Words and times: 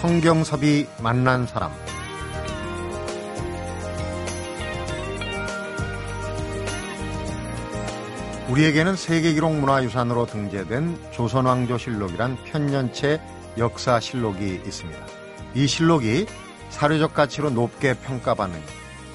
성경섭이 0.00 0.86
만난 1.02 1.46
사람 1.46 1.70
우리에게는 8.48 8.96
세계기록 8.96 9.56
문화유산으로 9.56 10.24
등재된 10.24 10.98
조선왕조실록이란 11.10 12.38
편년체 12.44 13.20
역사실록이 13.58 14.62
있습니다. 14.64 15.06
이 15.52 15.66
실록이 15.66 16.26
사료적 16.70 17.12
가치로 17.12 17.50
높게 17.50 17.92
평가받는 17.92 18.58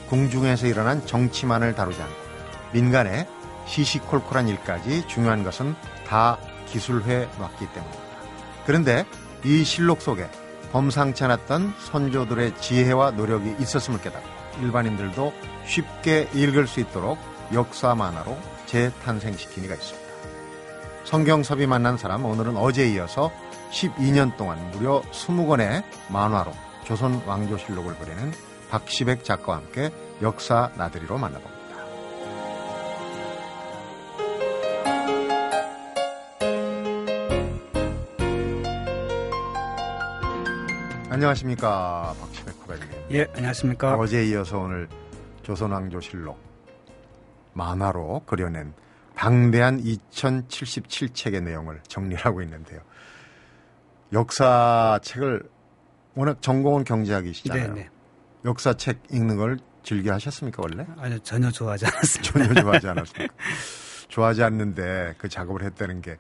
궁중에서 0.09 0.67
일어난 0.67 1.04
정치만을 1.04 1.73
다루지 1.73 2.00
않고 2.00 2.16
민간의 2.73 3.28
시시콜콜한 3.66 4.48
일까지 4.50 5.08
중요한 5.08 5.44
것은 5.44 5.73
다 6.08 6.38
기술해 6.67 7.28
놨기 7.40 7.66
때문입니다. 7.73 8.06
그런데 8.67 9.06
이 9.44 9.64
실록 9.64 10.04
속에 10.04 10.30
범상치 10.76 11.24
않았던 11.24 11.74
선조들의 11.80 12.60
지혜와 12.60 13.12
노력이 13.12 13.56
있었음을 13.62 14.02
깨닫고 14.02 14.28
일반인들도 14.62 15.32
쉽게 15.66 16.28
읽을 16.34 16.68
수 16.68 16.82
있도록 16.82 17.18
역사 17.54 17.96
만화로 17.96 18.38
재탄생시킨 18.66 19.64
이가 19.64 19.76
있습니다. 19.76 20.06
성경섭이 21.06 21.66
만난 21.66 21.98
사람 21.98 22.26
오늘은 22.26 22.58
어제에 22.58 22.90
이어서 22.90 23.32
12년 23.72 24.36
동안 24.36 24.70
무려 24.72 25.02
20권의 25.14 25.86
만화로 26.10 26.52
조선 26.84 27.23
왕조실록을 27.26 27.96
그리는 27.98 28.34
박시백 28.70 29.23
작가와 29.23 29.60
함께 29.60 29.92
역사 30.22 30.72
나들이로 30.76 31.17
만나봅니다. 31.17 31.64
안녕하십니까 41.19 42.13
박시백 42.19 42.55
후배님. 42.55 42.88
예, 43.11 43.25
안녕하십니까. 43.35 43.95
어제에 43.95 44.25
이어서 44.25 44.59
오늘 44.59 44.89
조선왕조실록 45.44 46.38
만화로 47.53 48.23
그려낸 48.25 48.73
방대한 49.16 49.81
2077책의 49.81 51.41
내용을 51.41 51.80
정리하고 51.88 52.41
있는데요. 52.41 52.81
역사책을 54.11 55.43
워낙 56.16 56.41
전공은 56.41 56.83
경제학이시잖아요. 56.83 57.73
네, 57.75 57.83
네. 57.83 57.89
역사책 58.43 59.03
읽는 59.09 59.38
걸 59.38 59.59
즐겨 59.83 60.11
하셨습니까 60.16 60.63
원래? 60.63 60.86
아니요 60.97 61.19
전혀 61.19 61.49
좋아하지 61.49 61.86
않았습니다. 61.86 62.33
전혀 62.33 62.61
좋아하지 62.61 62.88
않았습니까? 62.91 63.33
좋아하지 64.09 64.43
않는데 64.43 65.16
그 65.17 65.30
작업을 65.30 65.63
했다는 65.63 66.02
게 66.02 66.17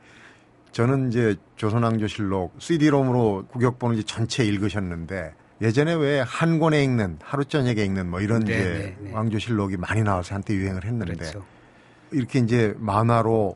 저는 0.75 1.07
이제 1.07 1.37
조선왕조실록 1.55 2.55
CD-롬으로 2.59 3.45
구격본을 3.47 3.95
이제 3.95 4.05
전체 4.05 4.43
읽으셨는데 4.43 5.33
예전에 5.61 5.93
왜 5.93 6.21
한 6.21 6.59
권에 6.59 6.83
읽는 6.83 7.19
하루 7.23 7.45
저녁에 7.45 7.81
읽는 7.81 8.09
뭐 8.09 8.19
이런 8.19 8.43
네, 8.43 8.53
이제 8.53 8.95
네, 8.99 9.07
네. 9.09 9.13
왕조실록이 9.13 9.77
많이 9.77 10.03
나와서 10.03 10.35
한때 10.35 10.53
유행을 10.53 10.83
했는데 10.83 11.13
그렇죠. 11.13 11.45
이렇게 12.11 12.39
이제 12.39 12.75
만화로 12.77 13.55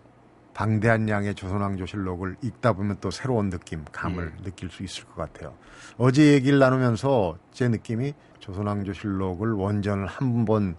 방대한 0.53 1.09
양의 1.09 1.35
조선왕조실록을 1.35 2.37
읽다 2.41 2.71
보면 2.71 2.99
또 3.01 3.11
새로운 3.11 3.49
느낌, 3.49 3.83
감을 3.91 4.31
예. 4.39 4.43
느낄 4.43 4.69
수 4.69 4.83
있을 4.83 5.03
것 5.03 5.15
같아요. 5.15 5.55
어제 5.97 6.31
얘기를 6.31 6.57
나누면서 6.57 7.37
제 7.51 7.67
느낌이 7.67 8.13
조선왕조실록을 8.39 9.51
원전을 9.51 10.07
한 10.07 10.45
번, 10.45 10.77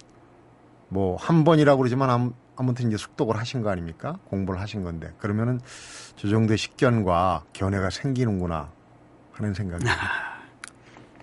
뭐, 0.88 1.16
한 1.16 1.44
번이라고 1.44 1.76
그러지만 1.80 2.32
아무튼 2.60 2.88
이제 2.88 2.98
숙독을 2.98 3.38
하신 3.38 3.62
거 3.62 3.70
아닙니까? 3.70 4.18
공부를 4.24 4.60
하신 4.60 4.84
건데. 4.84 5.10
그러면은 5.16 5.60
저 6.16 6.28
정도의 6.28 6.58
식견과 6.58 7.44
견해가 7.54 7.88
생기는구나 7.88 8.70
하는 9.32 9.54
생각이 9.54 9.82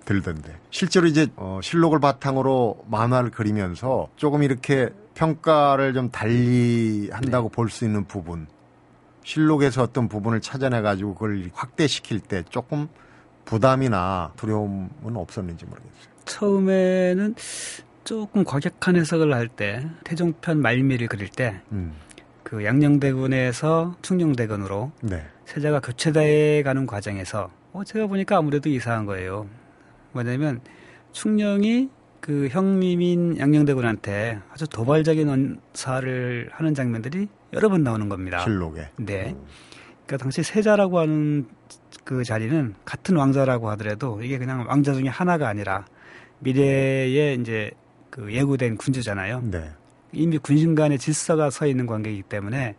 들던데. 0.04 0.60
실제로 0.72 1.06
이제 1.06 1.28
어, 1.36 1.60
실록을 1.62 2.00
바탕으로 2.00 2.86
만화를 2.88 3.30
그리면서 3.30 4.08
조금 4.16 4.42
이렇게 4.42 4.90
평가를 5.14 5.94
좀 5.94 6.10
달리 6.10 7.12
한다고 7.12 7.50
볼수 7.50 7.86
있는 7.86 8.06
부분, 8.06 8.48
실록에서 9.24 9.84
어떤 9.84 10.08
부분을 10.10 10.42
찾아내 10.42 10.82
가지고 10.82 11.14
그걸 11.14 11.52
확대시킬 11.54 12.20
때 12.20 12.42
조금 12.50 12.88
부담이나 13.46 14.32
두려움은 14.38 15.16
없었는지 15.16 15.66
모르겠어요. 15.66 16.18
처음에는 16.26 17.36
조금 18.08 18.46
과격한 18.46 18.96
해석을 18.96 19.34
할 19.34 19.50
때 19.50 19.86
태종편 20.06 20.62
말미를 20.62 21.08
그릴 21.08 21.28
때그 21.28 21.60
음, 21.74 21.94
양녕대군에서 22.64 23.98
충녕대군으로 24.02 24.94
네, 25.02 25.26
세자가 25.44 25.82
교체돼 25.82 26.64
가는 26.64 26.86
과정에서 26.86 27.50
어, 27.74 27.84
제가 27.84 28.08
보니까 28.08 28.38
아무래도 28.38 28.70
이상한 28.70 29.06
거예요. 29.06 29.50
뭐냐면 30.14 30.62
충녕이 31.12 31.90
그 32.22 32.48
형님인 32.48 33.40
양녕대군한테 33.40 34.40
아주 34.54 34.70
도발적인 34.70 35.28
언사를 35.28 36.50
하는 36.54 36.74
장면들이 36.74 37.28
여러 37.52 37.68
번 37.68 37.84
나오는 37.84 38.08
겁니다. 38.08 38.40
실록에. 38.40 38.88
네. 38.96 39.36
그러니까 40.06 40.16
당시 40.18 40.44
세자라고 40.44 41.00
하는 41.00 41.46
그 42.06 42.24
자리는 42.24 42.74
같은 42.86 43.18
왕자라고 43.18 43.70
하더라도 43.72 44.24
이게 44.24 44.38
그냥 44.38 44.66
왕자 44.66 44.94
중에 44.94 45.10
하나가 45.10 45.50
아니라 45.50 45.86
미래에 46.40 47.34
이제 47.34 47.72
그 48.18 48.34
예고된 48.34 48.78
군주잖아요. 48.78 49.44
네, 49.44 49.70
이미 50.12 50.40
군신 50.40 50.74
간의 50.74 50.98
질서가 50.98 51.52
서 51.52 51.68
있는 51.68 51.86
관계이기 51.86 52.24
때문에 52.24 52.76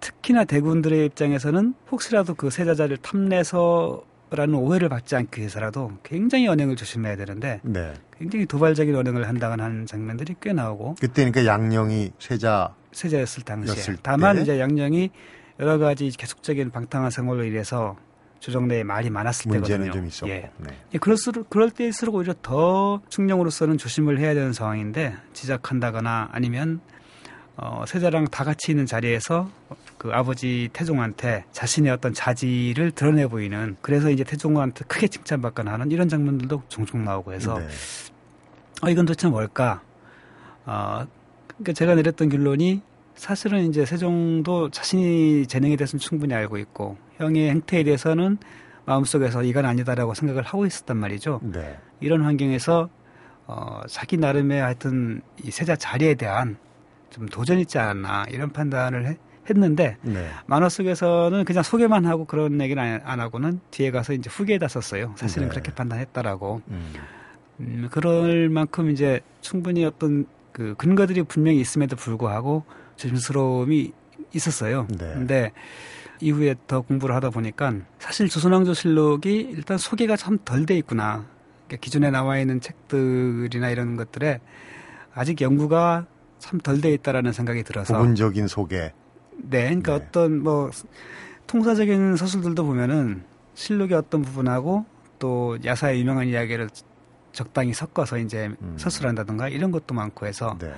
특히나 0.00 0.44
대군들의 0.44 1.04
입장에서는 1.04 1.74
혹시라도 1.90 2.34
그 2.34 2.48
세자 2.48 2.74
자리를 2.74 2.96
탐내서라는 2.98 4.54
오해를 4.54 4.88
받지 4.88 5.14
않기 5.16 5.40
위해서라도 5.40 5.92
굉장히 6.02 6.48
언행을 6.48 6.76
조심해야 6.76 7.16
되는데 7.16 7.60
네. 7.62 7.92
굉장히 8.18 8.46
도발적인 8.46 8.96
언행을 8.96 9.28
한다거나 9.28 9.64
하는 9.64 9.84
장면들이 9.84 10.36
꽤 10.40 10.54
나오고 10.54 10.94
그때니까 10.98 11.44
양령이 11.44 12.12
세자 12.18 12.74
세자였을 12.92 13.42
당시에 13.42 13.96
다만 14.02 14.36
때? 14.36 14.42
이제 14.42 14.58
양령이 14.58 15.10
여러 15.60 15.76
가지 15.76 16.10
계속적인 16.10 16.70
방탕한 16.70 17.10
생활로 17.10 17.44
인해서 17.44 17.96
조정내에 18.40 18.82
말이 18.84 19.10
많았을 19.10 19.48
문제는 19.48 19.86
때거든요. 19.86 19.92
좀 19.92 20.08
있었고. 20.08 20.30
예. 20.30 20.50
네. 20.56 20.76
예, 20.94 20.98
그럴수록 20.98 21.50
그럴 21.50 21.70
때일수록 21.70 22.14
오히려 22.14 22.34
더 22.42 23.00
충령으로서는 23.08 23.78
조심을 23.78 24.18
해야 24.18 24.34
되는 24.34 24.52
상황인데 24.52 25.14
지적한다거나 25.34 26.30
아니면 26.32 26.80
어, 27.56 27.84
세자랑 27.86 28.28
다 28.28 28.42
같이 28.42 28.72
있는 28.72 28.86
자리에서 28.86 29.50
그 29.98 30.10
아버지 30.12 30.70
태종한테 30.72 31.44
자신의 31.52 31.92
어떤 31.92 32.14
자질을 32.14 32.92
드러내 32.92 33.26
보이는 33.26 33.76
그래서 33.82 34.10
이제 34.10 34.24
태종한테 34.24 34.86
크게 34.86 35.08
칭찬받거나 35.08 35.72
하는 35.72 35.90
이런 35.90 36.08
장면들도 36.08 36.62
종종 36.68 37.04
나오고 37.04 37.34
해서 37.34 37.58
네. 37.58 37.68
어, 38.82 38.88
이건 38.88 39.04
도대체 39.04 39.28
뭘까? 39.28 39.82
어, 40.64 41.06
그러니까 41.48 41.72
제가 41.74 41.94
내렸던 41.94 42.30
결론이 42.30 42.80
사실은 43.14 43.68
이제 43.68 43.84
세종도 43.84 44.70
자신이 44.70 45.46
재능에 45.46 45.76
대해서는 45.76 46.00
충분히 46.00 46.32
알고 46.32 46.56
있고 46.56 46.96
형의 47.20 47.50
행태에 47.50 47.84
대해서는 47.84 48.38
마음속에서 48.86 49.42
이건 49.44 49.66
아니다라고 49.66 50.14
생각을 50.14 50.42
하고 50.42 50.66
있었단 50.66 50.96
말이죠. 50.96 51.40
네. 51.42 51.78
이런 52.00 52.22
환경에서 52.22 52.88
어, 53.46 53.80
자기 53.88 54.16
나름의 54.16 54.60
하여튼 54.60 55.20
이 55.44 55.50
세자 55.50 55.76
자리에 55.76 56.14
대한 56.14 56.56
좀 57.10 57.26
도전 57.26 57.58
있지 57.58 57.78
않았나 57.78 58.24
이런 58.30 58.50
판단을 58.50 59.06
해- 59.06 59.18
했는데 59.48 59.96
네. 60.02 60.28
만화 60.46 60.68
속에서는 60.68 61.44
그냥 61.44 61.62
소개만 61.62 62.06
하고 62.06 62.24
그런 62.24 62.60
얘기는 62.60 62.82
안, 62.82 63.00
안 63.04 63.20
하고는 63.20 63.60
뒤에 63.70 63.90
가서 63.90 64.12
이제 64.12 64.30
후기에다 64.30 64.68
썼어요. 64.68 65.12
사실은 65.16 65.48
네. 65.48 65.50
그렇게 65.50 65.72
판단했다라고. 65.72 66.62
음. 66.68 66.92
음, 67.60 67.88
그럴 67.90 68.48
만큼 68.48 68.90
이제 68.90 69.20
충분히 69.42 69.84
어떤 69.84 70.26
그 70.52 70.74
근거들이 70.78 71.22
분명히 71.24 71.60
있음에도 71.60 71.96
불구하고 71.96 72.64
조심스러움이 72.96 73.92
있었어요. 74.32 74.86
네. 74.90 75.12
근데 75.14 75.52
이후에 76.22 76.54
더 76.66 76.80
공부를 76.82 77.14
하다 77.14 77.30
보니까 77.30 77.72
사실 77.98 78.28
조선왕조실록이 78.28 79.52
일단 79.56 79.78
소개가 79.78 80.16
참 80.16 80.38
덜 80.44 80.66
돼 80.66 80.76
있구나. 80.78 81.24
그러니까 81.66 81.76
기존에 81.80 82.10
나와 82.10 82.38
있는 82.38 82.60
책들이나 82.60 83.70
이런 83.70 83.96
것들에 83.96 84.40
아직 85.14 85.40
연구가 85.40 86.06
참 86.38 86.60
덜 86.60 86.80
돼 86.80 86.92
있다라는 86.94 87.32
생각이 87.32 87.62
들어서 87.62 87.94
부분적인 87.96 88.48
소개. 88.48 88.92
네, 89.36 89.64
그러니까 89.64 89.98
네. 89.98 90.04
어떤 90.06 90.42
뭐 90.42 90.70
통사적인 91.46 92.16
서술들도 92.16 92.64
보면은 92.64 93.24
실록의 93.54 93.96
어떤 93.96 94.22
부분하고 94.22 94.84
또 95.18 95.58
야사의 95.64 96.00
유명한 96.00 96.26
이야기를 96.28 96.68
적당히 97.32 97.72
섞어서 97.74 98.18
이제 98.18 98.50
음. 98.60 98.74
서술한다든가 98.78 99.48
이런 99.48 99.70
것도 99.70 99.94
많고 99.94 100.26
해서 100.26 100.56
네. 100.60 100.72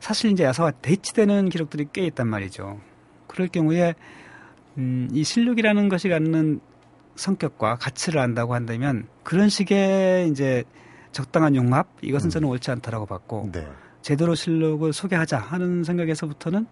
사실 0.00 0.30
이제 0.30 0.44
야사와 0.44 0.70
대치되는 0.72 1.48
기록들이 1.48 1.88
꽤 1.92 2.06
있단 2.06 2.26
말이죠. 2.28 2.80
그럴 3.26 3.48
경우에 3.48 3.94
음, 4.80 5.08
이 5.12 5.22
실록이라는 5.22 5.88
것이 5.88 6.08
갖는 6.08 6.60
성격과 7.14 7.76
가치를 7.76 8.18
안다고 8.18 8.54
한다면 8.54 9.06
그런 9.22 9.48
식의 9.50 10.30
이제 10.30 10.64
적당한 11.12 11.54
융합 11.54 11.86
이것은 12.00 12.28
음. 12.28 12.30
저는 12.30 12.48
옳지 12.48 12.70
않다라고 12.70 13.06
봤고 13.06 13.50
네. 13.52 13.66
제대로 14.00 14.34
실록을 14.34 14.92
소개하자 14.92 15.38
하는 15.38 15.84
생각에서부터는 15.84 16.66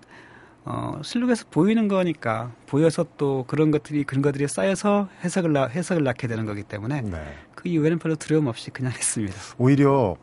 어, 0.65 1.01
실록에서 1.03 1.47
보이는 1.51 1.89
거니까 1.89 2.53
보여서 2.67 3.05
또 3.17 3.45
그런 3.47 3.71
것들이 3.71 4.05
것들이 4.05 4.49
쌓여서 4.49 5.09
해석을 5.25 5.53
나, 5.53 5.67
해석을 5.67 6.03
낳게 6.05 6.27
되는 6.27 6.47
거기 6.47 6.63
때문에 6.63 7.03
네. 7.03 7.35
그 7.55 7.69
이후에는 7.69 7.99
별로 7.99 8.17
두려움 8.17 8.47
없이 8.47 8.71
그냥 8.71 8.93
했습니다. 8.93 9.35
오히려 9.59 10.17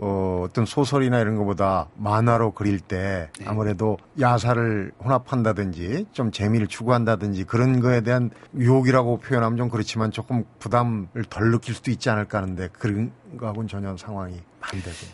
어, 0.00 0.44
어떤 0.44 0.64
소설이나 0.64 1.18
이런 1.18 1.36
것보다 1.36 1.88
만화로 1.96 2.52
그릴 2.52 2.78
때 2.78 3.30
네. 3.38 3.44
아무래도 3.46 3.98
야사를 4.18 4.92
혼합한다든지 5.04 6.06
좀 6.12 6.30
재미를 6.30 6.68
추구한다든지 6.68 7.44
그런 7.44 7.80
거에 7.80 8.00
대한 8.00 8.30
유혹이라고 8.56 9.18
표현하면 9.18 9.56
좀 9.58 9.68
그렇지만 9.68 10.12
조금 10.12 10.44
부담을 10.60 11.08
덜 11.28 11.50
느낄 11.50 11.74
수도 11.74 11.90
있지 11.90 12.10
않을까 12.10 12.38
하는데 12.38 12.68
그런 12.72 13.10
거하고는 13.36 13.66
전혀 13.66 13.96
상황이 13.96 14.40
반대죠. 14.60 15.06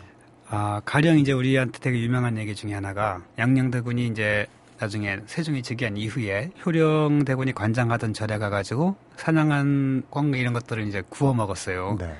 아, 0.49 0.79
가령 0.85 1.17
이제 1.17 1.31
우리한테 1.31 1.79
되게 1.79 1.99
유명한 1.99 2.37
얘기 2.37 2.53
중에 2.53 2.75
하나가 2.75 3.23
양녕대군이 3.39 4.05
이제 4.05 4.45
나중에 4.77 5.19
세종이 5.25 5.63
즉위한 5.63 5.97
이후에 5.97 6.51
효령대군이 6.63 7.53
관장하던 7.53 8.13
절에 8.13 8.37
가가지고 8.37 8.95
사냥한 9.15 10.03
꽝 10.11 10.33
이런 10.35 10.53
것들을 10.53 10.87
이제 10.87 11.01
구워 11.09 11.33
먹었어요. 11.33 11.95
네. 11.99 12.13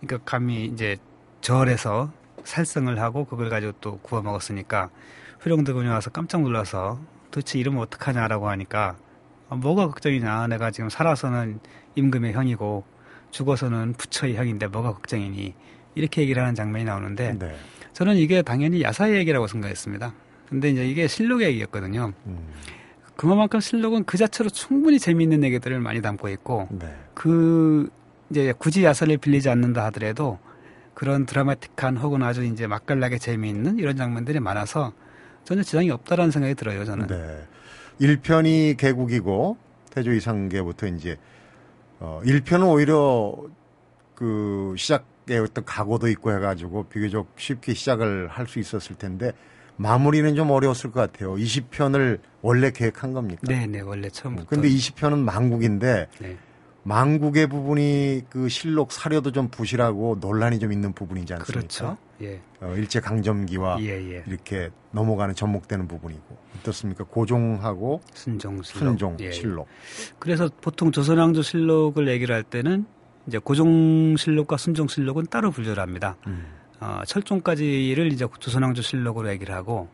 그러니까 0.00 0.30
감히 0.30 0.66
이제 0.66 0.96
절에서 1.40 2.12
살성을 2.44 2.98
하고 3.00 3.24
그걸 3.24 3.50
가지고 3.50 3.72
또 3.80 3.98
구워 3.98 4.22
먹었으니까 4.22 4.90
효령대군이 5.44 5.88
와서 5.88 6.10
깜짝 6.10 6.42
놀라서 6.42 7.00
도대체 7.30 7.58
이러면 7.58 7.82
어떡하냐라고 7.82 8.48
하니까 8.48 8.96
아, 9.48 9.54
뭐가 9.56 9.88
걱정이냐 9.88 10.46
내가 10.48 10.70
지금 10.70 10.88
살아서는 10.88 11.60
임금의 11.94 12.32
형이고 12.32 12.84
죽어서는 13.30 13.94
부처의 13.94 14.36
형인데 14.36 14.68
뭐가 14.68 14.92
걱정이니 14.92 15.54
이렇게 15.94 16.22
얘기를 16.22 16.42
하는 16.42 16.54
장면이 16.54 16.84
나오는데 16.84 17.38
네. 17.38 17.56
저는 17.92 18.16
이게 18.16 18.42
당연히 18.42 18.82
야사의 18.82 19.16
얘기라고 19.16 19.46
생각했습니다. 19.46 20.14
근데 20.48 20.70
이제 20.70 20.88
이게 20.88 21.06
실록의 21.06 21.48
얘기였거든요. 21.48 22.12
음, 22.26 22.48
그만큼 23.16 23.60
실록은 23.60 24.04
그 24.04 24.16
자체로 24.16 24.50
충분히 24.50 24.98
재미있는 24.98 25.44
얘기들을 25.44 25.78
많이 25.80 26.00
담고 26.00 26.28
있고 26.28 26.68
네. 26.70 26.94
그 27.14 27.88
이제 28.30 28.52
굳이 28.56 28.84
야사를 28.84 29.16
빌리지 29.18 29.48
않는다 29.48 29.84
하더라도 29.86 30.38
그런 31.00 31.24
드라마틱한 31.24 31.96
혹은 31.96 32.22
아주 32.22 32.44
이제 32.44 32.66
맛깔나게 32.66 33.16
재미있는 33.16 33.78
이런 33.78 33.96
장면들이 33.96 34.38
많아서 34.38 34.92
전혀 35.44 35.62
지장이 35.62 35.90
없다라는 35.90 36.30
생각이 36.30 36.54
들어요. 36.54 36.84
저는. 36.84 37.06
네. 37.06 37.42
1편이 38.02 38.76
개국이고 38.76 39.56
태조 39.88 40.12
이상계부터 40.12 40.88
이제 40.88 41.16
어 42.00 42.20
1편은 42.22 42.70
오히려 42.70 43.34
그 44.14 44.74
시작에 44.76 45.38
어떤 45.42 45.64
각오도 45.64 46.06
있고 46.08 46.34
해 46.34 46.38
가지고 46.38 46.82
비교적 46.82 47.32
쉽게 47.34 47.72
시작을 47.72 48.28
할 48.28 48.46
수 48.46 48.58
있었을 48.58 48.96
텐데 48.96 49.32
마무리는 49.76 50.34
좀 50.34 50.50
어려웠을 50.50 50.90
것 50.92 51.00
같아요. 51.00 51.34
20편을 51.34 52.18
원래 52.42 52.70
계획한 52.72 53.14
겁니까? 53.14 53.40
네, 53.48 53.66
네, 53.66 53.80
원래 53.80 54.10
처음부터. 54.10 54.50
근데 54.50 54.68
20편은 54.68 55.20
망국인데 55.20 56.08
네. 56.18 56.36
망국의 56.82 57.46
부분이 57.46 58.22
그 58.30 58.48
실록 58.48 58.92
사료도 58.92 59.32
좀 59.32 59.48
부실하고 59.48 60.18
논란이 60.20 60.58
좀 60.58 60.72
있는 60.72 60.92
부분이지 60.92 61.34
않습니까? 61.34 61.60
그렇죠. 61.60 61.96
예, 62.22 62.40
어, 62.60 62.74
일제 62.76 63.00
강점기와 63.00 63.80
예, 63.80 63.88
예. 64.14 64.24
이렇게 64.26 64.70
넘어가는 64.92 65.34
접목되는 65.34 65.88
부분이고 65.88 66.36
어떻습니까? 66.58 67.04
고종하고 67.04 68.00
순종 68.14 68.62
실록. 68.62 68.78
순종 68.78 69.16
예, 69.20 69.26
예. 69.26 69.32
실록. 69.32 69.68
그래서 70.18 70.48
보통 70.60 70.90
조선왕조 70.92 71.42
실록을 71.42 72.08
얘기를 72.08 72.34
할 72.34 72.42
때는 72.42 72.86
이제 73.26 73.38
고종 73.38 74.16
실록과 74.16 74.56
순종 74.56 74.88
실록은 74.88 75.26
따로 75.30 75.50
분류를 75.50 75.82
합니다. 75.82 76.16
음. 76.26 76.46
어, 76.80 77.02
철종까지를 77.06 78.10
이제 78.12 78.26
조선왕조 78.38 78.82
실록으로 78.82 79.30
얘기를 79.30 79.54
하고 79.54 79.88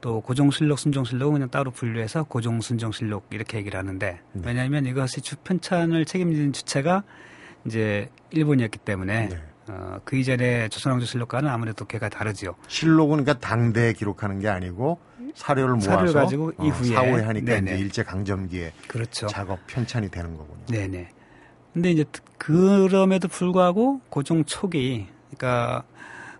또 0.00 0.20
고종실록, 0.20 0.78
순종실록은 0.78 1.34
그냥 1.34 1.50
따로 1.50 1.70
분류해서 1.70 2.24
고종, 2.24 2.60
순종실록 2.60 3.26
이렇게 3.30 3.58
얘기를 3.58 3.78
하는데 3.78 4.20
네. 4.32 4.42
왜냐하면 4.44 4.86
이것이 4.86 5.20
주 5.20 5.36
편찬을 5.36 6.04
책임지는 6.06 6.52
주체가 6.52 7.02
이제 7.66 8.08
일본이었기 8.30 8.78
때문에 8.78 9.28
네. 9.28 9.38
어, 9.68 9.98
그 10.04 10.16
이전에 10.16 10.68
조선왕조 10.68 11.06
실록과는 11.06 11.48
아무래도 11.50 11.84
걔가 11.84 12.08
다르죠. 12.08 12.54
실록은 12.66 13.24
그러니까 13.24 13.34
당대에 13.46 13.92
기록하는 13.92 14.40
게 14.40 14.48
아니고 14.48 14.98
사료를 15.34 15.74
모아서 15.74 15.90
사료를 15.90 16.12
가지고 16.14 16.52
이후에. 16.60 16.94
사후에 16.94 17.22
하니까 17.22 17.52
네네. 17.54 17.74
이제 17.74 17.80
일제 17.80 18.02
강점기에 18.02 18.72
그렇죠. 18.88 19.26
작업 19.26 19.58
편찬이 19.66 20.10
되는 20.10 20.36
거군요. 20.36 20.64
네네. 20.66 21.08
근데 21.74 21.90
이제 21.92 22.04
특- 22.10 22.24
그럼에도 22.38 23.28
불구하고 23.28 24.00
고종 24.08 24.44
초기, 24.46 25.06
그러니까 25.36 25.84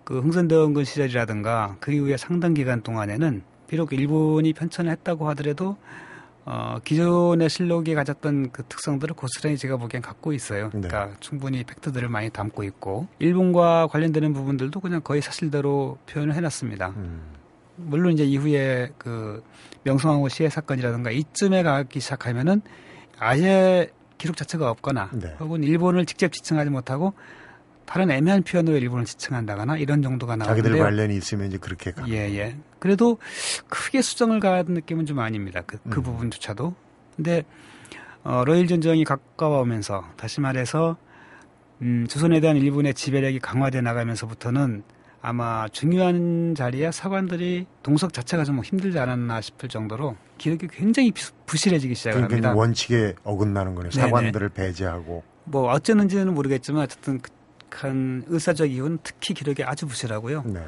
그 0.03 0.19
흥선대원군 0.21 0.85
시절이라든가 0.85 1.77
그 1.79 1.93
이후에 1.93 2.17
상당 2.17 2.53
기간 2.55 2.81
동안에는 2.83 3.43
비록 3.71 3.93
일본이 3.93 4.53
편찬을 4.53 4.91
했다고 4.91 5.29
하더라도 5.29 5.77
어, 6.45 6.79
기존의 6.83 7.49
실록이 7.49 7.95
가졌던 7.95 8.51
그 8.51 8.65
특성들을 8.65 9.15
고스란히 9.15 9.57
제가 9.57 9.77
보기엔 9.77 10.03
갖고 10.03 10.33
있어요. 10.33 10.71
그러니까 10.71 11.13
충분히 11.21 11.63
팩트들을 11.63 12.09
많이 12.09 12.31
담고 12.31 12.65
있고 12.65 13.07
일본과 13.21 13.87
관련되는 13.87 14.33
부분들도 14.33 14.81
그냥 14.81 15.01
거의 15.05 15.23
사실대로 15.23 15.99
표현을 16.07 16.35
해놨습니다. 16.35 16.89
음. 16.97 17.21
물론 17.77 18.13
이제 18.13 18.25
이후에 18.25 18.91
그 18.99 19.41
명성황후 19.85 20.29
시해 20.31 20.51
사건이라든가 20.51 21.13
이쯤에 21.13 21.63
가기 21.63 22.01
시작하면은 22.01 22.63
아예 23.21 23.89
기록 24.19 24.37
자체가 24.37 24.69
없거나 24.69 25.11
네. 25.13 25.37
혹은 25.39 25.63
일본을 25.63 26.07
직접 26.07 26.33
지칭하지 26.33 26.71
못하고 26.71 27.15
다른 27.91 28.09
애매한 28.09 28.45
표현으로 28.45 28.77
일본을 28.77 29.05
지칭한다거나 29.05 29.77
이런 29.77 30.01
정도가 30.01 30.37
자기들 30.37 30.71
나오는데요. 30.71 30.85
관련이 30.85 31.17
있으면 31.17 31.49
이제 31.49 31.59
그렇게 31.59 31.91
가. 31.91 32.09
예, 32.09 32.15
예. 32.37 32.57
그래도 32.79 33.19
크게 33.69 34.01
수정을 34.01 34.39
가는 34.39 34.75
느낌은 34.75 35.07
좀 35.07 35.19
아닙니다. 35.19 35.63
그, 35.67 35.79
그 35.91 35.99
음. 35.99 36.03
부분조차도. 36.05 36.73
근데, 37.17 37.43
어, 38.23 38.45
러일 38.47 38.69
전쟁이 38.69 39.03
가까워오면서, 39.03 40.05
다시 40.17 40.41
말해서, 40.41 40.99
음, 41.83 42.07
조선에 42.09 42.39
대한 42.39 42.57
일본의 42.59 42.95
지배력이 42.95 43.41
강화돼 43.41 43.81
나가면서부터는 43.81 44.85
아마 45.21 45.67
중요한 45.73 46.55
자리에 46.55 46.93
사관들이 46.93 47.67
동석 47.83 48.13
자체가 48.13 48.45
좀 48.45 48.63
힘들지 48.63 49.01
않았나 49.01 49.41
싶을 49.41 49.69
정도로 49.69 50.17
기록이 50.39 50.69
굉장히 50.69 51.11
비- 51.11 51.25
부실해지기 51.45 51.97
시작을 51.97 52.29
그러니까 52.29 52.35
합니다. 52.51 52.55
원칙에 52.55 53.15
어긋나는 53.25 53.75
거네요. 53.75 53.91
네네. 53.91 54.07
사관들을 54.07 54.49
배제하고. 54.51 55.25
뭐 55.45 55.73
어쩌는지는 55.73 56.33
모르겠지만 56.35 56.83
어쨌든 56.85 57.19
큰 57.71 58.25
의사적 58.27 58.71
이유는 58.71 58.99
특히 59.03 59.33
기록이 59.33 59.65
아주 59.65 59.87
부실하고요. 59.87 60.43
네. 60.47 60.63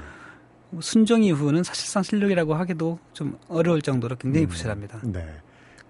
뭐 0.70 0.80
순종 0.80 1.22
이후는 1.22 1.62
사실상 1.62 2.02
실록이라고 2.02 2.54
하기도 2.54 2.98
좀 3.12 3.38
어려울 3.48 3.82
정도로 3.82 4.16
굉장히 4.16 4.46
음. 4.46 4.48
부실합니다. 4.48 5.00
네. 5.04 5.26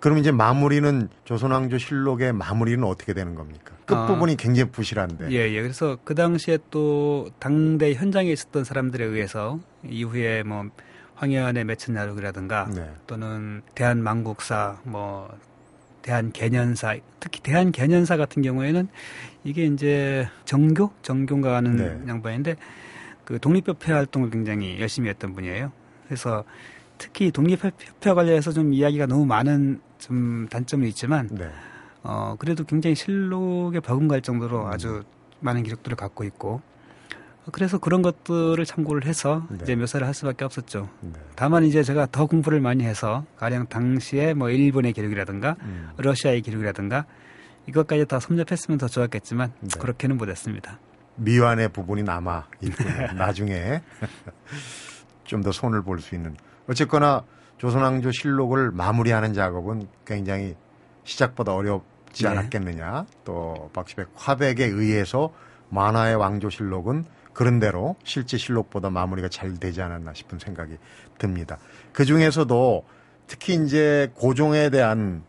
그럼 0.01 0.19
이제 0.19 0.33
마무리는 0.33 1.09
조선왕조 1.25 1.79
실록의 1.79 2.33
마무리는 2.33 2.83
어떻게 2.83 3.15
되는 3.15 3.37
겁니까? 3.37 3.77
끝 3.87 3.95
아. 3.95 4.07
부분이 4.07 4.37
굉장히 4.37 4.69
부실한데. 4.73 5.31
예, 5.31 5.53
예. 5.53 5.63
그래서 5.63 5.97
그 6.03 6.17
당시에 6.17 6.59
또 6.73 7.31
당대 7.39 7.95
현장에 7.95 8.33
있었던 8.33 8.65
사람들에 8.65 9.05
의해서 9.05 9.61
이후에 9.85 10.43
뭐 10.43 10.65
황해안의 11.15 11.65
매천야록이라든가 11.67 12.69
네. 12.75 12.91
또는 13.07 13.63
대한망국사, 13.77 14.81
뭐 14.83 15.33
대한개년사, 16.03 16.97
특히 17.21 17.41
대한개년사 17.41 18.17
같은 18.17 18.43
경우에는 18.43 18.89
이게 19.45 19.65
이제 19.65 20.29
정교, 20.45 20.91
정교인가 21.03 21.57
하는 21.57 21.77
네. 21.77 22.01
양반인데 22.09 22.57
그 23.25 23.39
독립협회 23.39 23.93
활동을 23.93 24.31
굉장히 24.31 24.81
열심히 24.81 25.09
했던 25.09 25.33
분이에요. 25.35 25.73
그래서 26.07 26.45
특히 26.99 27.31
독립협회 27.31 28.13
관련해서 28.15 28.53
좀 28.53 28.73
이야기가 28.75 29.07
너무 29.07 29.25
많은 29.27 29.81
좀 29.99 30.47
단점은 30.49 30.87
있지만 30.89 31.29
네. 31.31 31.49
어, 32.03 32.35
그래도 32.39 32.65
굉장히 32.65 32.95
실록에 32.95 33.81
버금갈 33.81 34.21
정도로 34.23 34.63
음. 34.63 34.67
아주 34.67 35.03
많은 35.41 35.63
기록들을 35.63 35.97
갖고 35.97 36.25
있고, 36.25 36.55
어, 36.55 36.72
그래서 37.51 37.79
그런 37.79 38.03
것들을 38.03 38.65
참고를 38.65 39.05
해서 39.07 39.45
네. 39.51 39.59
이제 39.63 39.75
묘사를 39.75 40.07
할 40.07 40.15
수밖에 40.15 40.45
없었죠. 40.45 40.89
네. 41.01 41.13
다만 41.35 41.65
이제 41.65 41.83
제가 41.83 42.07
더 42.13 42.27
공부를 42.27 42.61
많이 42.61 42.85
해서, 42.85 43.25
가령 43.37 43.67
당시에 43.67 44.35
뭐 44.35 44.49
일본의 44.51 44.93
기록이라든가, 44.93 45.57
음. 45.63 45.91
러시아의 45.97 46.43
기록이라든가, 46.43 47.05
이것까지 47.67 48.07
다 48.07 48.21
섭렵했으면 48.21 48.79
더 48.79 48.87
좋았겠지만, 48.87 49.53
네. 49.61 49.79
그렇게는 49.79 50.19
못했습니다. 50.19 50.79
미완의 51.17 51.71
부분이 51.71 52.05
남아 52.05 52.47
있군요. 52.61 53.13
나중에 53.19 53.83
좀 55.25 55.43
더 55.43 55.51
손을 55.51 55.83
볼 55.83 55.99
수 56.01 56.15
있는. 56.15 56.37
어쨌거나 56.69 57.23
조선왕조 57.59 58.11
실록을 58.13 58.71
마무리하는 58.71 59.33
작업은 59.35 59.89
굉장히 60.05 60.55
시작보다 61.05 61.55
어렵지 61.55 62.25
네. 62.25 62.29
않았겠느냐. 62.29 63.07
또 63.25 63.71
박시백 63.73 64.09
화백에 64.15 64.65
의해서 64.67 65.33
만화의 65.71 66.17
왕조 66.17 66.51
실록은 66.51 67.05
그런 67.33 67.61
대로 67.61 67.97
실제 68.05 68.37
실록보다 68.37 68.91
마무리가 68.91 69.29
잘 69.29 69.59
되지 69.59 69.83
않았나 69.83 70.13
싶은 70.15 70.39
생각이 70.39 70.77
듭니다. 71.19 71.59
그 71.93 72.05
중에서도 72.05 72.85
특히 73.27 73.55
이제 73.55 74.11
고종에 74.15 74.71
대한 74.71 75.23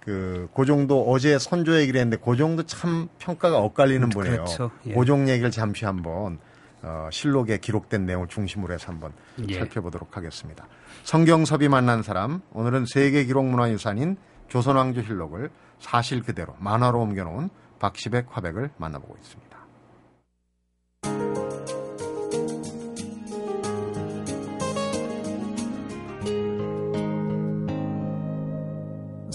그 0.00 0.48
고종도 0.52 1.08
어제 1.08 1.38
선조 1.38 1.78
얘기를 1.78 2.00
했는데 2.00 2.16
고종도 2.16 2.64
참 2.64 3.08
평가가 3.18 3.58
엇갈리는 3.58 4.08
분이에요. 4.08 4.36
그렇죠. 4.36 4.70
예. 4.86 4.92
고종 4.92 5.28
얘기를 5.28 5.50
잠시 5.50 5.84
한번 5.84 6.38
어, 6.82 7.08
실록에 7.12 7.58
기록된 7.58 8.04
내용을 8.04 8.26
중심으로 8.26 8.74
해서 8.74 8.88
한번 8.88 9.12
예. 9.48 9.54
살펴보도록 9.54 10.16
하겠습니다. 10.16 10.66
성경섭이 11.04 11.68
만난 11.68 12.02
사람 12.02 12.42
오늘은 12.52 12.86
세계 12.86 13.24
기록 13.24 13.46
문화유산인 13.46 14.16
조선왕조 14.48 15.02
실록을 15.02 15.50
사실 15.78 16.22
그대로 16.22 16.56
만화로 16.58 17.00
옮겨놓은 17.00 17.48
박시백 17.78 18.26
화백을 18.30 18.70
만나보고 18.76 19.16
있습니다. 19.20 19.51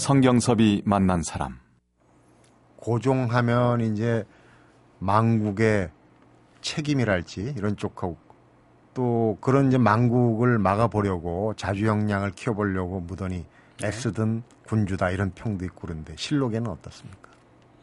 성경섭이 0.08 0.84
만난 0.86 1.22
사람. 1.22 1.58
고종하면 2.76 3.82
이제 3.82 4.24
망국의 5.00 5.90
책임이랄지 6.62 7.52
이런 7.58 7.76
쪽하고 7.76 8.16
또 8.94 9.36
그런 9.42 9.68
이제 9.68 9.76
망국을 9.76 10.58
막아보려고 10.58 11.52
자주 11.58 11.84
역량을 11.84 12.30
키워보려고 12.30 13.00
무던히 13.00 13.44
애쓰던 13.84 14.44
군주다 14.66 15.10
이런 15.10 15.30
평도 15.32 15.66
있고 15.66 15.82
그런데 15.82 16.14
실록에는 16.16 16.70
어떻습니까? 16.70 17.28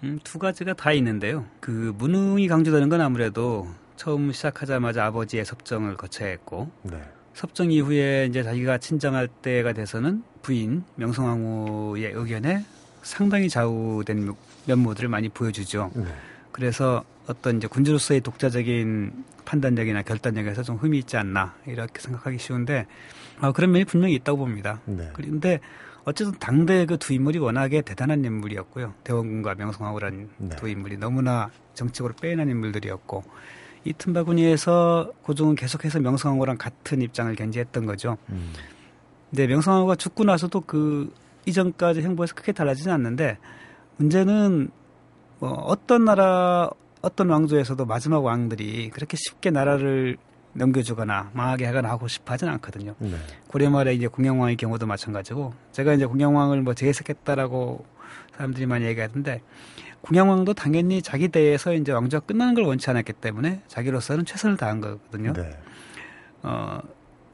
음, 0.03 0.17
두 0.23 0.39
가지가 0.39 0.73
다 0.73 0.93
있는데요. 0.93 1.45
그 1.59 1.93
무능이 1.95 2.47
강조되는 2.47 2.89
건 2.89 3.01
아무래도 3.01 3.67
처음 3.97 4.31
시작하자마자 4.31 5.05
아버지의 5.05 5.45
섭정을 5.45 5.95
거쳐야 5.95 6.29
했고 6.29 6.71
네. 6.81 7.03
섭정 7.35 7.69
이후에 7.69 8.27
이제 8.29 8.43
자기가 8.43 8.77
친정할 8.77 9.27
때가 9.27 9.73
돼서는 9.73 10.23
부인 10.41 10.83
명성황후의 10.95 12.13
의견에 12.13 12.63
상당히 13.03 13.49
좌우된 13.49 14.33
면모들을 14.65 15.09
많이 15.09 15.27
보여주죠. 15.27 15.91
네. 15.95 16.05
그래서 16.53 17.03
어떤 17.27 17.57
이제 17.57 17.67
군주로서의 17.67 18.21
독자적인 18.21 19.25
판단력이나 19.43 20.01
결단력에서 20.03 20.63
좀 20.63 20.77
흠이 20.77 20.97
있지 20.99 21.17
않나 21.17 21.53
이렇게 21.67 21.99
생각하기 21.99 22.37
쉬운데 22.39 22.87
어, 23.41 23.51
그런 23.51 23.71
면이 23.71 23.83
분명히 23.83 24.13
있다고 24.15 24.37
봅니다. 24.37 24.79
네. 24.85 25.09
그런데 25.11 25.59
어쨌든 26.05 26.39
당대 26.39 26.85
그 26.85 26.97
두 26.97 27.13
인물이 27.13 27.39
워낙에 27.39 27.81
대단한 27.81 28.23
인물이었고요. 28.23 28.93
대원군과 29.03 29.55
명성황후라는 29.55 30.29
네. 30.37 30.55
두 30.55 30.69
인물이 30.69 30.97
너무나 30.97 31.49
정치적으로 31.73 32.13
빼어난 32.13 32.47
인물들이었고 32.49 33.23
이 33.85 33.93
틈바구니에서 33.93 35.11
고종은 35.21 35.55
계속해서 35.55 35.99
명성황후랑 35.99 36.57
같은 36.57 37.01
입장을 37.01 37.33
견지했던 37.35 37.85
거죠. 37.85 38.17
음. 38.29 38.51
근데 39.29 39.47
명성황후가 39.47 39.95
죽고 39.95 40.23
나서도 40.23 40.61
그 40.61 41.13
이전까지 41.45 42.01
행보에서 42.01 42.33
크게 42.33 42.51
달라지진 42.51 42.91
않는데 42.91 43.37
문제는 43.97 44.69
뭐 45.39 45.51
어떤 45.51 46.05
나라 46.05 46.69
어떤 47.01 47.29
왕조에서도 47.29 47.85
마지막 47.85 48.25
왕들이 48.25 48.89
그렇게 48.89 49.15
쉽게 49.15 49.51
나라를 49.51 50.17
넘겨주거나 50.53 51.31
망하게 51.33 51.65
하거나 51.65 51.89
하고 51.89 52.07
싶어 52.07 52.33
하진 52.33 52.47
않거든요. 52.47 52.95
네. 52.97 53.15
고려 53.47 53.69
말에 53.69 53.93
이제 53.93 54.07
공양왕의 54.07 54.55
경우도 54.55 54.87
마찬가지고 54.87 55.53
제가 55.73 55.93
이제 55.93 56.05
공양왕을 56.05 56.61
뭐 56.61 56.73
재해석했다라고 56.73 57.85
사람들이 58.35 58.65
많이 58.65 58.85
얘기하던데 58.85 59.41
공양왕도 60.05 60.53
당연히 60.53 61.01
자기 61.01 61.29
대에서 61.29 61.73
이제 61.73 61.91
왕조가 61.91 62.27
끝나는 62.27 62.53
걸 62.53 62.65
원치 62.65 62.87
않았기 62.91 63.13
때문에 63.13 63.63
자기로서는 63.67 64.25
최선을 64.25 64.55
다한 64.55 64.79
거거든요. 64.79 65.33
네. 65.33 65.57
어, 66.43 66.79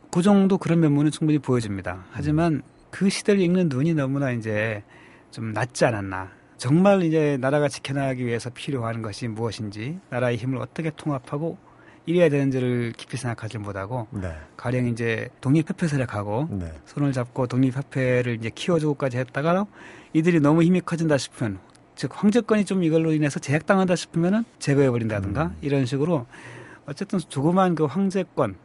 그 0.09 0.21
정도 0.21 0.57
그런 0.57 0.79
면모는 0.79 1.11
충분히 1.11 1.37
보여줍니다. 1.37 2.05
하지만 2.11 2.61
그 2.89 3.09
시대를 3.09 3.41
읽는 3.41 3.67
눈이 3.67 3.93
너무나 3.93 4.31
이제 4.31 4.83
좀 5.31 5.51
낮지 5.51 5.83
않았나. 5.83 6.31
정말 6.55 7.03
이제 7.03 7.37
나라가 7.41 7.67
지켜나가기 7.67 8.25
위해서 8.25 8.49
필요한 8.49 9.01
것이 9.01 9.27
무엇인지, 9.27 9.99
나라의 10.09 10.37
힘을 10.37 10.57
어떻게 10.59 10.91
통합하고 10.91 11.57
이래야 12.05 12.29
되는지를 12.29 12.93
깊이 12.95 13.17
생각하지 13.17 13.57
못하고, 13.57 14.07
네. 14.11 14.33
가령 14.55 14.87
이제 14.87 15.27
독립협회 15.41 15.87
세력하고 15.87 16.47
네. 16.51 16.71
손을 16.85 17.11
잡고 17.11 17.47
독립협회를 17.47 18.35
이제 18.35 18.49
키워주고까지 18.53 19.17
했다가 19.17 19.65
이들이 20.13 20.39
너무 20.39 20.63
힘이 20.63 20.79
커진다 20.81 21.17
싶으면, 21.17 21.59
즉 22.01 22.09
황제권이 22.15 22.65
좀 22.65 22.83
이걸로 22.83 23.13
인해서 23.13 23.39
제약당한다 23.39 23.95
싶으면은 23.95 24.43
제거해 24.57 24.89
버린다든가 24.89 25.43
음. 25.43 25.57
이런 25.61 25.85
식으로 25.85 26.25
어쨌든 26.87 27.19
조그만 27.19 27.75
그 27.75 27.85
황제권, 27.85 28.55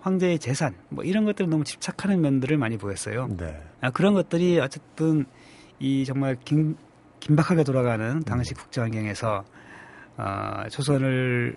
황제의 0.00 0.40
재산 0.40 0.74
뭐 0.88 1.04
이런 1.04 1.24
것들 1.24 1.48
너무 1.48 1.62
집착하는 1.62 2.20
면들을 2.20 2.56
많이 2.56 2.76
보였어요. 2.76 3.28
네. 3.36 3.62
아, 3.80 3.90
그런 3.92 4.14
것들이 4.14 4.58
어쨌든 4.58 5.24
이 5.78 6.04
정말 6.04 6.36
긴, 6.44 6.76
긴박하게 7.20 7.62
돌아가는 7.62 8.18
당시 8.24 8.54
국제 8.54 8.80
환경에서 8.80 9.44
어, 10.16 10.62
조선을 10.68 11.54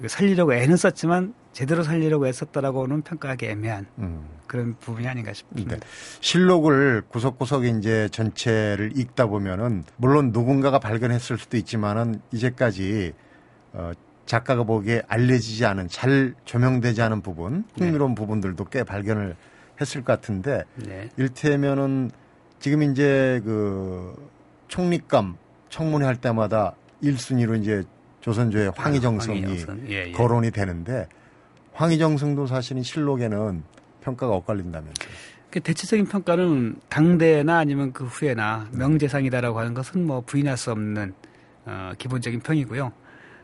그 0.00 0.08
살리려고 0.08 0.54
애는 0.54 0.78
썼지만 0.78 1.34
제대로 1.52 1.82
살리려고 1.82 2.26
애썼다라고는 2.26 3.02
평가하기 3.02 3.46
애매한 3.46 3.86
음. 3.98 4.24
그런 4.46 4.76
부분이 4.78 5.06
아닌가 5.06 5.32
싶습니다. 5.32 5.76
네. 5.76 5.80
실록을 6.20 7.02
구석구석 7.08 7.64
이제 7.64 8.08
전체를 8.10 8.92
읽다 8.96 9.26
보면은 9.26 9.84
물론 9.96 10.30
누군가가 10.32 10.78
발견했을 10.78 11.38
수도 11.38 11.56
있지만은 11.56 12.20
이제까지 12.32 13.12
어, 13.72 13.92
작가가 14.26 14.62
보기에 14.62 15.02
알려지지 15.08 15.64
않은 15.64 15.88
잘 15.88 16.34
조명되지 16.44 17.00
않은 17.02 17.22
부분, 17.22 17.64
흥미로운 17.78 18.14
부분들도 18.14 18.64
꽤 18.66 18.84
발견을 18.84 19.36
했을 19.80 20.04
것 20.04 20.12
같은데 20.12 20.64
네. 20.76 21.08
일테면은 21.16 22.10
지금 22.58 22.82
이제 22.82 23.40
그 23.44 24.14
총리감 24.68 25.36
청문회 25.70 26.04
할 26.06 26.16
때마다 26.16 26.74
1순위로 27.02 27.60
이제 27.60 27.84
조선조의 28.20 28.72
황희정성이 28.76 29.42
황희정성. 29.44 29.90
예, 29.90 30.08
예. 30.08 30.12
거론이 30.12 30.50
되는데 30.50 31.08
황희정성도 31.78 32.46
사실은 32.48 32.82
실록에는 32.82 33.62
평가가 34.02 34.34
엇갈린다면서요. 34.34 35.08
그 35.50 35.60
대체적인 35.60 36.06
평가는 36.06 36.76
당대나 36.88 37.56
아니면 37.58 37.92
그 37.92 38.04
후에나 38.04 38.68
명재상이다라고 38.72 39.58
하는 39.60 39.74
것은 39.74 40.04
뭐 40.06 40.20
부인할 40.20 40.56
수 40.56 40.72
없는 40.72 41.14
어, 41.66 41.92
기본적인 41.96 42.40
평이고요. 42.40 42.92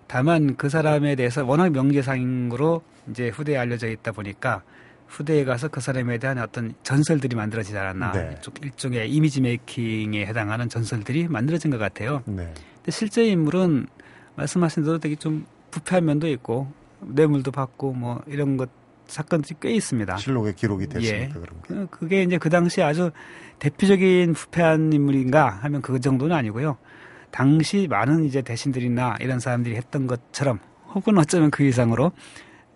다만 0.08 0.56
그 0.56 0.68
사람에 0.68 1.14
대해서 1.14 1.44
워낙 1.44 1.70
명재상으로 1.72 2.82
이제 3.10 3.28
후대에 3.28 3.56
알려져 3.56 3.88
있다 3.88 4.12
보니까 4.12 4.62
후대에 5.06 5.44
가서 5.44 5.68
그 5.68 5.80
사람에 5.80 6.18
대한 6.18 6.38
어떤 6.38 6.74
전설들이 6.82 7.36
만들어지지 7.36 7.76
않았나 7.78 8.12
네. 8.12 8.30
일종- 8.34 8.54
일종의 8.62 9.10
이미지 9.12 9.40
메이킹에 9.40 10.26
해당하는 10.26 10.68
전설들이 10.68 11.28
만들어진 11.28 11.70
것 11.70 11.78
같아요. 11.78 12.22
네. 12.26 12.52
근데 12.76 12.90
실제 12.90 13.24
인물은 13.26 13.86
말씀하신 14.34 14.84
대로 14.84 14.98
되게 14.98 15.14
좀 15.14 15.46
부패한 15.70 16.04
면도 16.04 16.28
있고 16.28 16.66
뇌물도 17.08 17.50
받고 17.50 17.92
뭐 17.92 18.22
이런 18.26 18.56
것 18.56 18.68
사건들이 19.06 19.54
꽤 19.60 19.72
있습니다. 19.72 20.16
실록에 20.16 20.52
기록이 20.54 20.86
됐으니까 20.86 21.16
예. 21.18 21.28
게. 21.28 21.34
그- 21.66 21.86
그게 21.90 22.22
이제 22.22 22.38
그 22.38 22.48
당시 22.48 22.82
아주 22.82 23.10
대표적인 23.58 24.32
부패한 24.32 24.92
인물인가 24.92 25.48
하면 25.62 25.82
그 25.82 26.00
정도는 26.00 26.34
아니고요. 26.34 26.76
당시 27.30 27.86
많은 27.88 28.24
이제 28.24 28.42
대신들이나 28.42 29.16
이런 29.20 29.40
사람들이 29.40 29.74
했던 29.76 30.06
것처럼 30.06 30.58
혹은 30.94 31.18
어쩌면 31.18 31.50
그 31.50 31.64
이상으로 31.64 32.12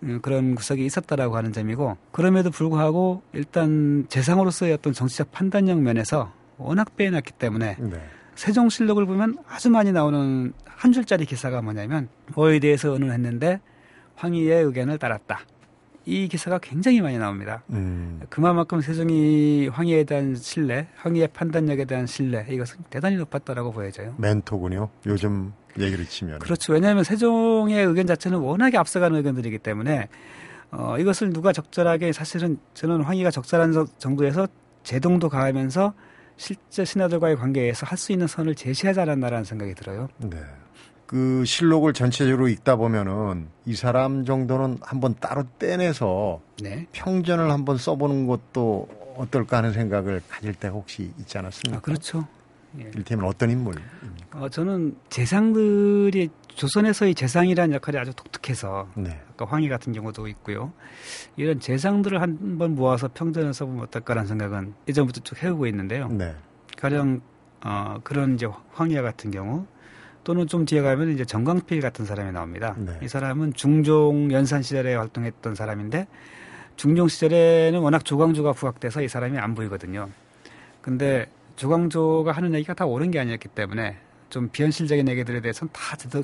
음, 0.03 0.19
그런 0.21 0.55
구석이 0.55 0.85
있었다라고 0.85 1.35
하는 1.35 1.51
점이고 1.51 1.97
그럼에도 2.11 2.51
불구하고 2.51 3.21
일단 3.33 4.05
재상으로서의 4.09 4.73
어떤 4.73 4.93
정치적 4.93 5.31
판단력 5.31 5.79
면에서 5.79 6.31
워낙 6.57 6.95
빼놨기 6.95 7.33
때문에 7.33 7.77
네. 7.79 8.01
세종실록을 8.35 9.05
보면 9.05 9.37
아주 9.49 9.69
많이 9.69 9.91
나오는 9.91 10.53
한 10.65 10.91
줄짜리 10.91 11.25
기사가 11.25 11.61
뭐냐면 11.61 12.07
뭐에 12.35 12.59
대해서 12.59 12.89
의논했는데 12.93 13.59
황희의 14.23 14.63
의견을 14.65 14.97
따랐다. 14.97 15.39
이 16.05 16.27
기사가 16.27 16.57
굉장히 16.59 17.01
많이 17.01 17.17
나옵니다. 17.17 17.63
음. 17.69 18.19
그만큼 18.29 18.81
세종이 18.81 19.67
황희에 19.67 20.03
대한 20.03 20.35
신뢰, 20.35 20.87
황희의 20.97 21.29
판단력에 21.29 21.85
대한 21.85 22.05
신뢰 22.07 22.45
이것은 22.49 22.79
대단히 22.89 23.15
높았다라고 23.17 23.71
보여져요. 23.71 24.15
멘토군요. 24.17 24.89
요즘 25.05 25.53
얘기를 25.79 26.05
치면. 26.05 26.39
그렇죠. 26.39 26.73
왜냐하면 26.73 27.03
세종의 27.03 27.85
의견 27.85 28.07
자체는 28.07 28.39
워낙에 28.39 28.77
앞서가는 28.77 29.15
의견들이기 29.17 29.59
때문에 29.59 30.07
어, 30.71 30.97
이것을 30.97 31.31
누가 31.31 31.51
적절하게 31.53 32.11
사실은 32.11 32.57
저는 32.73 33.01
황희가 33.01 33.31
적절한 33.31 33.71
저- 33.73 33.85
정도에서 33.97 34.47
제동도 34.83 35.29
가하면서 35.29 35.93
실제 36.37 36.85
신하들과의 36.85 37.35
관계에서 37.37 37.85
할 37.85 37.97
수 37.97 38.11
있는 38.13 38.25
선을 38.27 38.55
제시하지 38.55 38.99
않았나라는 38.99 39.43
생각이 39.43 39.73
들어요. 39.75 40.07
네. 40.17 40.37
그 41.09 41.43
실록을 41.43 41.93
전체적으로 41.93 42.47
읽다 42.49 42.75
보면은 42.75 43.47
이 43.65 43.73
사람 43.73 44.25
정도는 44.25 44.77
한번 44.79 45.15
따로 45.19 45.43
떼내서 45.57 46.39
네. 46.61 46.85
평전을 46.91 47.49
한번 47.49 47.79
써보는 47.79 48.27
것도 48.27 49.15
어떨까 49.17 49.57
하는 49.57 49.73
생각을 49.73 50.21
가질 50.29 50.53
때가 50.53 50.75
혹시 50.75 51.11
있지 51.17 51.35
않았습니까? 51.39 51.79
아, 51.79 51.81
그렇죠. 51.81 52.27
예. 52.79 52.91
일테면 52.93 53.25
어떤 53.25 53.49
인물입니까? 53.49 54.39
어, 54.39 54.49
저는 54.49 54.97
재상들이 55.09 56.29
조선에서의 56.49 57.15
재상이라는 57.15 57.73
역할이 57.73 57.97
아주 57.97 58.13
독특해서 58.13 58.89
네. 58.93 59.19
아까 59.31 59.45
황희 59.45 59.67
같은 59.67 59.93
경우도 59.93 60.27
있고요. 60.27 60.71
이런 61.37 61.59
재상들을 61.59 62.21
한번 62.21 62.75
모아서 62.75 63.07
평전을 63.11 63.55
써보면 63.55 63.85
어떨까라는 63.85 64.27
생각은 64.27 64.75
예전부터 64.87 65.21
쭉 65.21 65.41
해오고 65.41 65.65
있는데요. 65.65 66.07
네. 66.09 66.35
가령 66.77 67.21
어, 67.65 67.95
그런 68.03 68.35
이제 68.35 68.47
황희와 68.73 69.01
같은 69.01 69.31
경우 69.31 69.65
또는 70.23 70.47
좀 70.47 70.65
뒤에 70.65 70.81
가면 70.81 71.11
이제 71.11 71.25
정광필 71.25 71.81
같은 71.81 72.05
사람이 72.05 72.31
나옵니다. 72.31 72.75
네. 72.77 72.93
이 73.01 73.07
사람은 73.07 73.53
중종 73.53 74.31
연산 74.31 74.61
시절에 74.61 74.95
활동했던 74.95 75.55
사람인데 75.55 76.07
중종 76.75 77.07
시절에는 77.07 77.79
워낙 77.79 78.05
조광조가 78.05 78.53
부각돼서 78.53 79.01
이 79.01 79.07
사람이 79.07 79.37
안 79.37 79.55
보이거든요. 79.55 80.09
근데 80.81 81.27
조광조가 81.55 82.31
하는 82.31 82.53
얘기가 82.53 82.73
다 82.73 82.85
옳은 82.85 83.11
게 83.11 83.19
아니었기 83.19 83.49
때문에 83.49 83.97
좀 84.29 84.49
비현실적인 84.49 85.07
얘기들에 85.09 85.41
대해서는 85.41 85.71
다 85.73 85.95
제도 85.97 86.23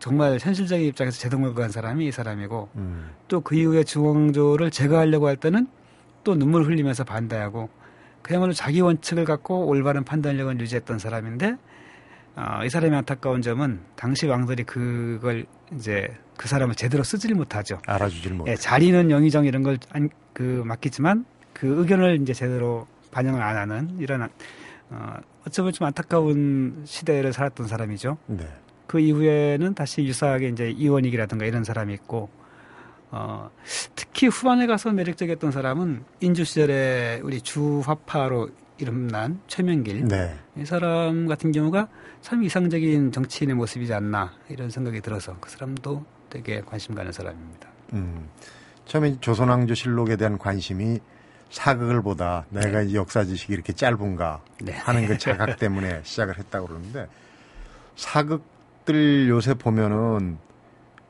정말 0.00 0.38
현실적인 0.40 0.86
입장에서 0.86 1.18
제동을 1.18 1.54
구한 1.54 1.70
사람이 1.70 2.06
이 2.06 2.10
사람이고 2.10 2.70
음. 2.76 3.10
또그 3.28 3.54
이후에 3.54 3.84
조광조를 3.84 4.70
제거하려고 4.70 5.28
할 5.28 5.36
때는 5.36 5.68
또 6.24 6.34
눈물 6.34 6.64
흘리면서 6.64 7.04
반대하고 7.04 7.68
그야말로 8.22 8.52
자기 8.52 8.80
원칙을 8.80 9.24
갖고 9.24 9.66
올바른 9.66 10.04
판단력을 10.04 10.58
유지했던 10.58 10.98
사람인데 10.98 11.56
어, 12.40 12.64
이 12.64 12.70
사람의 12.70 12.96
안타까운 12.98 13.42
점은 13.42 13.80
당시 13.96 14.26
왕들이 14.26 14.64
그걸 14.64 15.44
이제 15.74 16.08
그 16.38 16.48
사람을 16.48 16.74
제대로 16.74 17.02
쓰질 17.02 17.34
못하죠. 17.34 17.78
알아주질 17.86 18.32
못. 18.32 18.48
예, 18.48 18.54
자리는 18.56 19.10
영의정 19.10 19.44
이런 19.44 19.62
걸 19.62 19.76
그 20.32 20.62
맡기지만 20.64 21.26
그 21.52 21.80
의견을 21.80 22.22
이제 22.22 22.32
제대로 22.32 22.86
반영을 23.10 23.42
안 23.42 23.56
하는 23.58 23.96
이런 23.98 24.22
어, 24.88 25.14
어쩌면 25.46 25.72
좀 25.72 25.86
안타까운 25.86 26.82
시대를 26.86 27.32
살았던 27.32 27.66
사람이죠. 27.66 28.16
네. 28.26 28.46
그 28.86 29.00
이후에는 29.00 29.74
다시 29.74 30.02
유사하게 30.02 30.48
이제 30.48 30.70
이원익이라든가 30.70 31.44
이런 31.44 31.64
사람이 31.64 31.92
있고 31.94 32.30
어, 33.10 33.50
특히 33.94 34.28
후반에 34.28 34.66
가서 34.66 34.92
매력적이었던 34.92 35.50
사람은 35.50 36.04
인주 36.20 36.44
시절에 36.44 37.20
우리 37.22 37.40
주화파로 37.42 38.48
이름난 38.78 39.40
최명길 39.46 40.08
네. 40.08 40.34
이 40.56 40.64
사람 40.64 41.26
같은 41.26 41.52
경우가 41.52 41.88
참 42.22 42.42
이상적인 42.42 43.12
정치인의 43.12 43.56
모습이지 43.56 43.92
않나 43.94 44.32
이런 44.48 44.70
생각이 44.70 45.00
들어서 45.00 45.36
그 45.40 45.50
사람도 45.50 46.04
되게 46.28 46.60
관심 46.60 46.94
가는 46.94 47.10
사람입니다. 47.10 47.68
음. 47.94 48.28
처음에 48.84 49.18
조선왕조 49.20 49.74
실록에 49.74 50.16
대한 50.16 50.38
관심이 50.38 51.00
사극을 51.50 52.02
보다 52.02 52.46
내가 52.50 52.82
이 52.82 52.94
역사 52.94 53.24
지식이 53.24 53.52
이렇게 53.52 53.72
짧은가 53.72 54.42
네. 54.62 54.72
하는 54.72 55.06
그 55.06 55.18
자각 55.18 55.58
때문에 55.58 56.00
시작을 56.04 56.38
했다고 56.38 56.68
그러는데 56.68 57.08
사극들 57.96 59.28
요새 59.28 59.54
보면은 59.54 60.38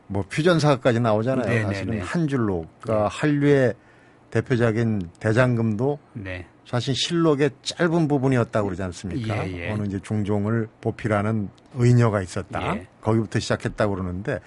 뭐 0.06 0.24
퓨전 0.28 0.58
사극까지 0.58 1.00
나오잖아요. 1.00 1.46
네, 1.46 1.54
네, 1.60 1.62
사실은 1.62 1.94
네. 1.94 2.00
한 2.00 2.26
줄로. 2.26 2.66
그러니까 2.80 3.08
한류의 3.08 3.74
대표적인 4.30 5.10
대장금도 5.20 5.98
네. 6.14 6.46
사실 6.66 6.94
실록의 6.94 7.50
짧은 7.62 8.08
부분이었다고 8.08 8.66
그러지 8.66 8.82
않습니까? 8.84 9.48
예, 9.48 9.52
예. 9.52 9.70
어느 9.70 9.86
이제 9.86 9.98
중종을 10.02 10.68
보필하는 10.80 11.48
의녀가 11.74 12.22
있었다. 12.22 12.76
예. 12.76 12.86
거기부터 13.00 13.40
시작했다고 13.40 13.94
그러는데 13.94 14.40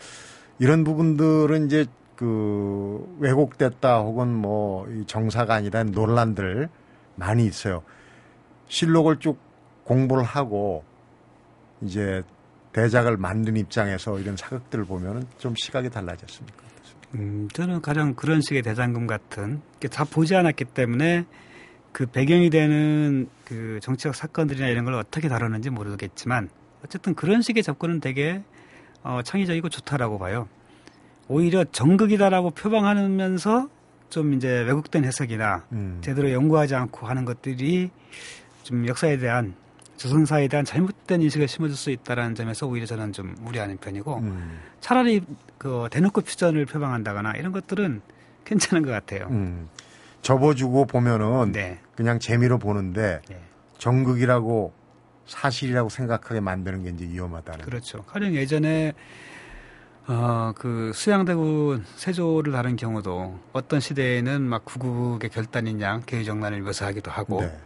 이런 0.59 0.83
부분들은 0.83 1.65
이제 1.65 1.85
그 2.15 3.05
왜곡됐다 3.19 3.99
혹은 3.99 4.33
뭐이 4.33 5.05
정사가 5.07 5.55
아니라는 5.55 5.91
논란들 5.91 6.69
많이 7.15 7.45
있어요. 7.45 7.83
실록을 8.67 9.19
쭉 9.19 9.37
공부를 9.83 10.23
하고 10.23 10.83
이제 11.81 12.23
대작을 12.71 13.17
만든 13.17 13.57
입장에서 13.57 14.19
이런 14.19 14.37
사극들을 14.37 14.85
보면은 14.85 15.27
좀 15.37 15.53
시각이 15.55 15.89
달라졌습니까? 15.89 16.63
음, 17.15 17.47
저는 17.53 17.81
가장 17.81 18.15
그런 18.15 18.41
식의 18.41 18.63
대장금 18.63 19.05
같은 19.05 19.61
다 19.91 20.03
보지 20.03 20.35
않았기 20.35 20.65
때문에 20.65 21.25
그 21.93 22.07
배경이 22.07 22.49
되는 22.49 23.29
그 23.45 23.79
정치적 23.81 24.15
사건들이나 24.15 24.67
이런 24.67 24.83
걸 24.83 24.95
어떻게 24.95 25.29
다루는지 25.29 25.69
모르겠지만 25.69 26.49
어쨌든 26.83 27.13
그런 27.13 27.41
식의 27.41 27.63
접근은 27.63 28.01
되게 28.01 28.43
어, 29.03 29.21
창의적이고 29.23 29.69
좋다라고 29.69 30.17
봐요. 30.17 30.49
오히려 31.27 31.63
정극이다라고 31.63 32.51
표방하면서 32.51 33.69
좀 34.09 34.33
이제 34.33 34.61
왜곡된 34.61 35.05
해석이나 35.05 35.65
음. 35.71 35.99
제대로 36.01 36.31
연구하지 36.31 36.75
않고 36.75 37.07
하는 37.07 37.25
것들이 37.25 37.91
좀 38.63 38.87
역사에 38.87 39.17
대한 39.17 39.53
조선사에 39.97 40.47
대한 40.47 40.65
잘못된 40.65 41.21
인식을 41.21 41.47
심어줄 41.47 41.77
수 41.77 41.91
있다라는 41.91 42.35
점에서 42.35 42.67
오히려 42.67 42.85
저는 42.85 43.13
좀 43.13 43.35
우려하는 43.45 43.77
편이고 43.77 44.17
음. 44.17 44.59
차라리 44.81 45.21
그 45.57 45.87
대놓고 45.91 46.21
퓨전을 46.21 46.65
표방한다거나 46.65 47.33
이런 47.33 47.51
것들은 47.51 48.01
괜찮은 48.45 48.83
것 48.83 48.91
같아요. 48.91 49.27
음. 49.29 49.69
접어주고 50.23 50.85
보면은 50.85 51.51
네. 51.51 51.79
그냥 51.95 52.17
재미로 52.17 52.57
보는데 52.57 53.21
네. 53.29 53.39
정극이라고 53.77 54.73
사실이라고 55.27 55.89
생각하게 55.89 56.39
만드는 56.39 56.83
게 56.83 56.89
이제 56.89 57.05
위험하다는. 57.05 57.65
그렇죠. 57.65 58.01
가령 58.03 58.33
예전에 58.33 58.93
어, 60.07 60.51
그 60.55 60.91
수양대군 60.93 61.85
세조를 61.95 62.51
다룬 62.51 62.75
경우도 62.75 63.39
어떤 63.53 63.79
시대에는 63.79 64.41
막 64.41 64.65
구국의 64.65 65.29
결단인 65.29 65.79
양 65.81 66.01
개의정난을 66.05 66.61
묘사하기도 66.61 67.09
하고 67.11 67.41
네. 67.41 67.57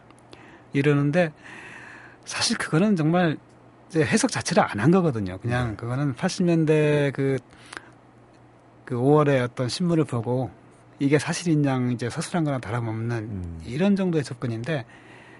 이러는데 0.74 1.32
사실 2.26 2.58
그거는 2.58 2.96
정말 2.96 3.38
이제 3.90 4.04
해석 4.04 4.32
자체를 4.32 4.64
안 4.64 4.80
한 4.80 4.92
거거든요. 4.92 5.38
그냥 5.40 5.72
네. 5.72 5.76
그거는 5.78 6.14
80년대 6.16 7.14
그, 7.14 7.38
그 8.86 8.96
5월에 8.96 9.44
어떤 9.44 9.70
신문을 9.70 10.04
보고 10.04 10.52
이게 11.00 11.20
사실인 11.20 11.64
양 11.66 11.92
이제 11.92 12.10
서술한 12.10 12.44
거랑 12.44 12.62
다름없는 12.62 13.18
음. 13.18 13.62
이런 13.66 13.96
정도의 13.96 14.24
접근인데 14.24 14.86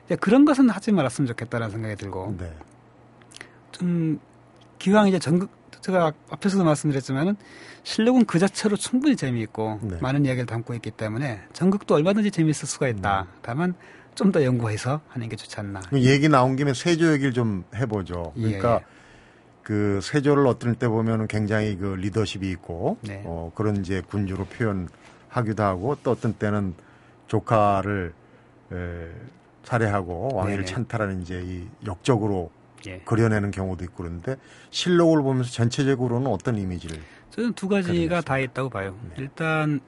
이제 0.06 0.16
그런 0.16 0.46
것은 0.46 0.70
하지 0.70 0.92
말았으면 0.92 1.28
좋겠다라는 1.28 1.72
생각이 1.72 1.96
들고 1.96 2.36
네. 2.38 2.54
좀 3.72 4.20
기왕 4.80 5.08
이제 5.08 5.20
전극 5.20 5.50
제가 5.82 6.12
앞에서도 6.30 6.64
말씀드렸지만은 6.64 7.36
실력은 7.84 8.26
그 8.26 8.40
자체로 8.40 8.76
충분히 8.76 9.16
재미있고 9.16 9.80
네. 9.84 9.98
많은 10.02 10.26
이야기를 10.26 10.46
담고 10.46 10.74
있기 10.76 10.92
때문에 10.92 11.42
전극도 11.54 11.96
얼마든지 11.96 12.32
재미있을 12.32 12.68
수가 12.68 12.88
있다. 12.90 13.22
음. 13.22 13.38
다만 13.42 13.76
좀 14.18 14.32
더 14.32 14.44
연구해서 14.44 15.00
하는 15.08 15.30
게 15.30 15.36
좋지 15.36 15.60
않나. 15.60 15.80
얘기 15.94 16.28
나온 16.28 16.56
김에 16.56 16.74
세조 16.74 17.14
얘기를 17.14 17.34
좀 17.34 17.64
해보죠. 17.76 18.34
그러니까 18.36 18.82
예. 18.82 18.86
그 19.62 20.00
세조를 20.02 20.48
어떤 20.48 20.76
때 20.76 20.88
보면은 20.88 21.28
굉장히 21.28 21.78
그 21.78 21.94
리더십이 21.94 22.50
있고 22.52 22.98
네. 23.02 23.22
어, 23.26 23.52
그런 23.54 23.78
이제 23.78 24.02
군주로 24.02 24.46
표현 24.46 24.90
하기도 25.30 25.64
하고 25.64 25.98
또 26.04 26.12
어떤 26.12 26.34
때는 26.34 26.74
조카를 27.28 28.14
에, 28.72 29.08
살해하고 29.64 30.36
왕위를. 30.36 30.66
찬탈하는 30.66 31.22
이제 31.22 31.42
이 31.44 31.68
역적으로 31.86 32.52
예. 32.86 33.00
그려내는 33.00 33.52
경우도 33.52 33.84
있고 33.86 34.04
그런데 34.04 34.36
실록을 34.70 35.22
보면서 35.22 35.52
전체적으로는 35.52 36.32
어떤 36.32 36.58
이미지를 36.58 36.98
저는 37.32 37.54
두 37.54 37.68
가지가 37.68 37.92
그러겠습니다. 37.92 38.22
다 38.22 38.40
있다고 38.40 38.70
봐요. 38.70 38.96
네. 39.10 39.16
일단 39.18 39.80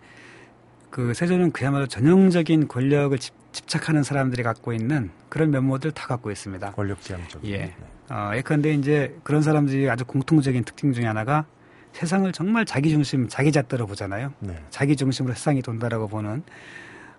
그 0.89 1.13
세조는 1.13 1.51
그야말로 1.51 1.87
전형적인 1.87 2.67
권력을 2.67 3.17
집, 3.19 3.33
집착하는 3.51 4.03
사람들이 4.03 4.43
갖고 4.43 4.73
있는 4.73 5.11
그런 5.29 5.51
면모들 5.51 5.91
다 5.91 6.07
갖고 6.07 6.31
있습니다. 6.31 6.71
권력지향적. 6.71 7.45
예. 7.45 7.73
어, 8.09 8.31
예컨대 8.35 8.73
이제 8.73 9.15
그런 9.23 9.41
사람들이 9.41 9.89
아주 9.89 10.03
공통적인 10.05 10.63
특징 10.63 10.93
중에 10.93 11.05
하나가 11.05 11.45
세상을 11.93 12.31
정말 12.31 12.65
자기 12.65 12.89
중심, 12.89 13.27
자기 13.27 13.51
잣대로 13.51 13.85
보잖아요. 13.87 14.33
네. 14.39 14.63
자기 14.69 14.95
중심으로 14.95 15.33
세상이 15.33 15.61
돈다라고 15.61 16.07
보는 16.07 16.43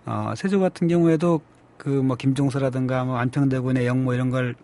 어, 0.05 0.33
세조 0.35 0.59
같은 0.59 0.87
경우에도 0.87 1.41
그 1.77 1.89
뭐 1.89 2.15
김종서라든가 2.15 3.03
뭐 3.05 3.17
안평대군의 3.17 3.85
영모 3.87 4.13
이런 4.13 4.29
걸 4.29 4.55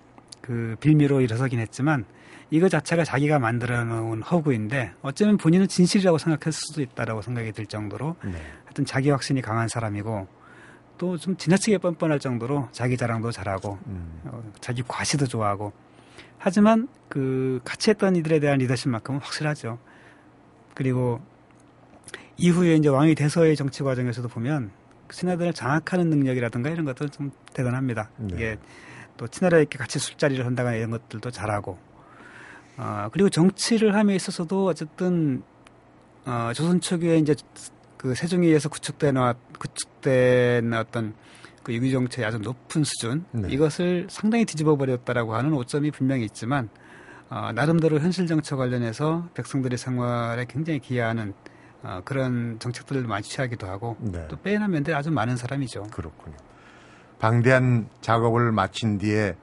그 0.47 0.77
빌미로 0.79 1.19
일어서긴 1.19 1.59
했지만 1.59 2.05
이거 2.51 2.69
자체가 2.69 3.03
자기가 3.03 3.37
만들어 3.37 3.83
놓은 3.83 4.21
허구인데 4.21 4.93
어쩌면 5.01 5.35
본인은 5.35 5.67
진실이라고 5.67 6.17
생각했을 6.17 6.53
수도 6.53 6.81
있다라고 6.81 7.21
생각이 7.21 7.51
들 7.51 7.65
정도로 7.65 8.15
네. 8.23 8.31
하여튼 8.63 8.85
자기 8.85 9.09
확신이 9.09 9.41
강한 9.41 9.67
사람이고 9.67 10.27
또 10.97 11.17
좀 11.17 11.35
지나치게 11.35 11.79
뻔뻔할 11.79 12.19
정도로 12.19 12.69
자기 12.71 12.95
자랑도 12.95 13.31
잘하고 13.31 13.77
음. 13.87 14.21
어, 14.23 14.41
자기 14.61 14.83
과시도 14.87 15.27
좋아하고 15.27 15.73
하지만 16.37 16.87
그 17.09 17.59
같이 17.65 17.89
했던 17.89 18.15
이들에 18.15 18.39
대한 18.39 18.59
리더십만큼은 18.59 19.19
확실하죠. 19.19 19.77
그리고 20.77 21.19
이후에 22.37 22.75
이제 22.75 22.87
왕이 22.87 23.15
돼서의 23.15 23.55
정치 23.55 23.81
과정에서도 23.81 24.27
보면 24.27 24.69
신하들을 25.09 25.53
장악하는 25.53 26.11
능력이라든가 26.11 26.69
이런 26.69 26.85
것들은 26.85 27.09
좀 27.09 27.31
대단합니다. 27.51 28.11
네. 28.17 28.27
이게 28.35 28.57
또 29.17 29.27
친하라 29.27 29.57
이렇게 29.57 29.79
같이 29.79 29.97
술자리를 29.97 30.45
한다거나 30.45 30.75
이런 30.75 30.91
것들도 30.91 31.31
잘하고 31.31 31.79
어, 32.77 33.09
그리고 33.11 33.27
정치를 33.27 33.95
함에 33.95 34.13
있어서도 34.13 34.67
어쨌든 34.67 35.41
어, 36.25 36.51
조선 36.53 36.79
초기에 36.79 37.17
이제 37.17 37.33
그 37.97 38.13
세종에 38.13 38.45
의해서 38.45 38.69
구축된 38.69 39.15
구축된 39.57 40.73
어떤 40.75 41.15
그 41.63 41.73
유기 41.73 41.91
정치의 41.91 42.27
아주 42.27 42.37
높은 42.37 42.83
수준 42.83 43.25
네. 43.31 43.47
이것을 43.49 44.05
상당히 44.11 44.45
뒤집어 44.45 44.75
버렸다라고 44.75 45.33
하는 45.33 45.53
오점이 45.53 45.89
분명히 45.89 46.25
있지만 46.25 46.69
어, 47.29 47.51
나름대로 47.53 47.99
현실 47.99 48.27
정책 48.27 48.57
관련해서 48.57 49.27
백성들의 49.33 49.77
생활에 49.77 50.45
굉장히 50.47 50.79
기여하는 50.79 51.33
어, 51.83 52.01
그런 52.05 52.57
정책들을 52.59 53.03
많이 53.03 53.23
취하기도 53.23 53.67
하고 53.67 53.97
네. 53.99 54.27
또 54.29 54.37
빼나 54.37 54.67
면대 54.67 54.93
아주 54.93 55.11
많은 55.11 55.35
사람이죠. 55.35 55.83
그렇군요. 55.91 56.35
방대한 57.19 57.89
작업을 58.01 58.51
마친 58.51 58.97
뒤에 58.97 59.35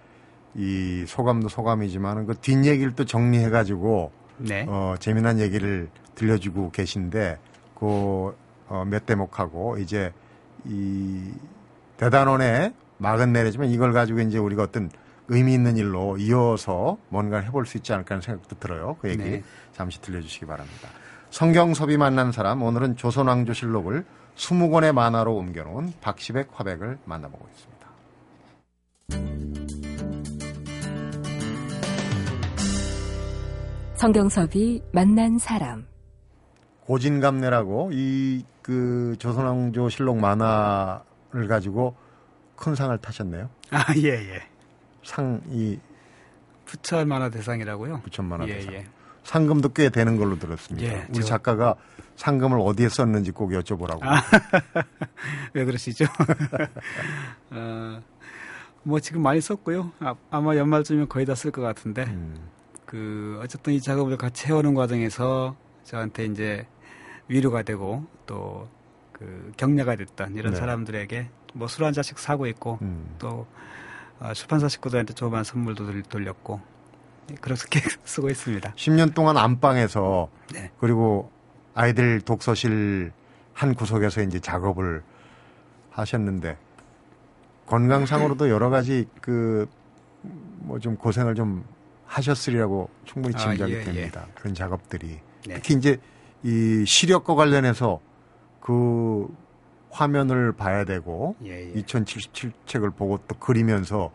이 0.55 1.05
소감도 1.07 1.49
소감이지만 1.49 2.27
그 2.27 2.35
뒷얘기를 2.37 2.95
또 2.95 3.05
정리해가지고 3.05 4.13
네. 4.39 4.67
어, 4.69 4.95
재미난 4.99 5.41
얘기를 5.41 5.89
들려주고 6.15 6.71
계신데 6.71 7.39
그 7.75 8.37
어, 8.69 8.85
몇 8.87 9.05
대목하고 9.05 9.79
이제 9.79 10.13
이 10.65 11.33
대단원의 11.97 12.73
막은 12.99 13.33
내리지만 13.33 13.69
이걸 13.69 13.93
가지고 13.93 14.21
이제 14.21 14.39
우리가 14.39 14.63
어떤 14.63 14.91
의미 15.29 15.55
있는 15.55 15.77
일로 15.77 16.17
이어서 16.19 16.99
뭔가 17.09 17.39
해볼 17.41 17.67
수 17.67 17.77
있지 17.79 17.93
않을까 17.93 18.15
하는 18.15 18.23
생각도 18.23 18.57
들어요. 18.59 18.97
그 19.01 19.09
얘기 19.09 19.23
네. 19.23 19.43
잠시 19.73 20.01
들려주시기 20.01 20.47
바랍니다. 20.47 20.89
성경섭이 21.31 21.97
만난 21.97 22.33
사람 22.33 22.63
오늘은 22.63 22.97
조선왕조실록을 22.97 24.05
20권의 24.37 24.93
만화로 24.93 25.35
옮겨놓은 25.35 25.95
박시백 26.01 26.51
화백을 26.53 26.99
만나보고 27.05 27.49
있습니다. 27.53 27.75
성경섭이 33.95 34.83
만난 34.93 35.39
사람. 35.39 35.87
고진감래라고 36.87 37.91
이 37.93 38.45
그 38.65 39.15
조선왕조실록 39.19 40.17
만화를 40.17 41.49
가지고 41.49 41.95
큰 42.57 42.75
상을 42.75 42.97
타셨네요. 42.97 43.51
아, 43.71 43.85
예, 43.99 44.09
예. 44.09 44.43
상이 45.05 45.79
부천 46.65 47.07
만화 47.09 47.29
대상이라고요? 47.29 48.01
부천 48.03 48.25
만화 48.27 48.47
예, 48.49 48.55
대상. 48.55 48.75
예. 48.75 48.87
상금도 49.25 49.71
꽤 49.71 49.89
되는 49.89 50.17
걸로 50.17 50.39
들었습니다. 50.39 50.87
예, 50.87 51.07
우리 51.09 51.21
저- 51.21 51.27
작가가 51.29 51.75
상금을 52.17 52.59
어디에 52.61 52.89
썼는지 52.89 53.31
꼭 53.33 53.51
여쭤보라고. 53.51 54.01
아. 54.03 54.23
왜 55.55 55.65
그러시죠? 55.65 56.05
어, 57.51 58.03
뭐 58.83 59.01
지금 59.01 59.23
많이 59.23 59.41
썼고요. 59.41 59.93
아, 60.31 60.41
마 60.41 60.57
연말쯤이면 60.57 61.09
거의 61.09 61.27
다 61.27 61.35
쓸 61.35 61.51
것 61.51 61.63
같은데, 61.63 62.05
음, 62.05 62.37
그 62.87 63.41
어쨌든 63.43 63.73
이 63.73 63.81
작업을 63.81 64.17
같이 64.17 64.47
해오는 64.47 64.75
과정에서 64.75 65.57
저한테 65.85 66.27
이제 66.27 66.67
위로가 67.29 67.63
되고 67.63 68.05
또 68.27 68.69
그 69.15 69.53
격려가 69.57 69.95
됐던 69.95 70.35
이런 70.35 70.55
네. 70.55 70.59
사람들에게 70.59 71.31
뭐 71.55 71.67
술 71.69 71.85
한 71.87 71.93
잔씩 71.93 72.19
사고 72.19 72.49
있고 72.49 72.81
음. 72.83 73.15
또 73.21 73.29
어, 73.29 73.47
출판사 74.33 74.69
식구들한테 74.69 75.13
조그만 75.15 75.45
선물도 75.45 75.87
들- 75.87 76.03
돌렸고 76.03 76.61
예, 77.31 77.35
그렇게 77.37 77.81
쓰고 78.05 78.31
있습니다. 78.31 78.73
10년 78.75 79.15
동안 79.15 79.37
안방에서 79.37 80.29
네. 80.53 80.71
그리고 80.79 81.31
아이들 81.75 82.21
독서실 82.21 83.13
한 83.53 83.75
구석에서 83.75 84.23
이제 84.23 84.41
작업을 84.41 85.03
하셨는데 85.91 86.57
건강상으로도 87.67 88.49
여러 88.51 88.71
가지 88.71 89.07
그 89.21 89.67
뭐 90.67 90.79
좀 90.81 90.97
고생을 90.97 91.35
좀 91.35 91.63
하셨으리라고 92.07 92.89
충분히 93.05 93.35
아, 93.35 93.39
짐작이 93.39 93.73
예, 93.75 93.81
예. 93.81 93.85
됩니다. 93.85 94.27
그런 94.35 94.55
작업들이 94.55 95.21
네. 95.47 95.55
특히 95.57 95.75
이제 95.75 96.01
이 96.43 96.85
시력과 96.87 97.35
관련해서 97.35 98.01
그 98.61 99.29
화면을 99.95 100.53
봐야 100.53 100.85
되고 100.85 101.37
예, 101.45 101.71
예. 101.75 101.83
2077책을 101.83 102.95
보고 102.97 103.19
또 103.29 103.37
그리면서 103.37 104.11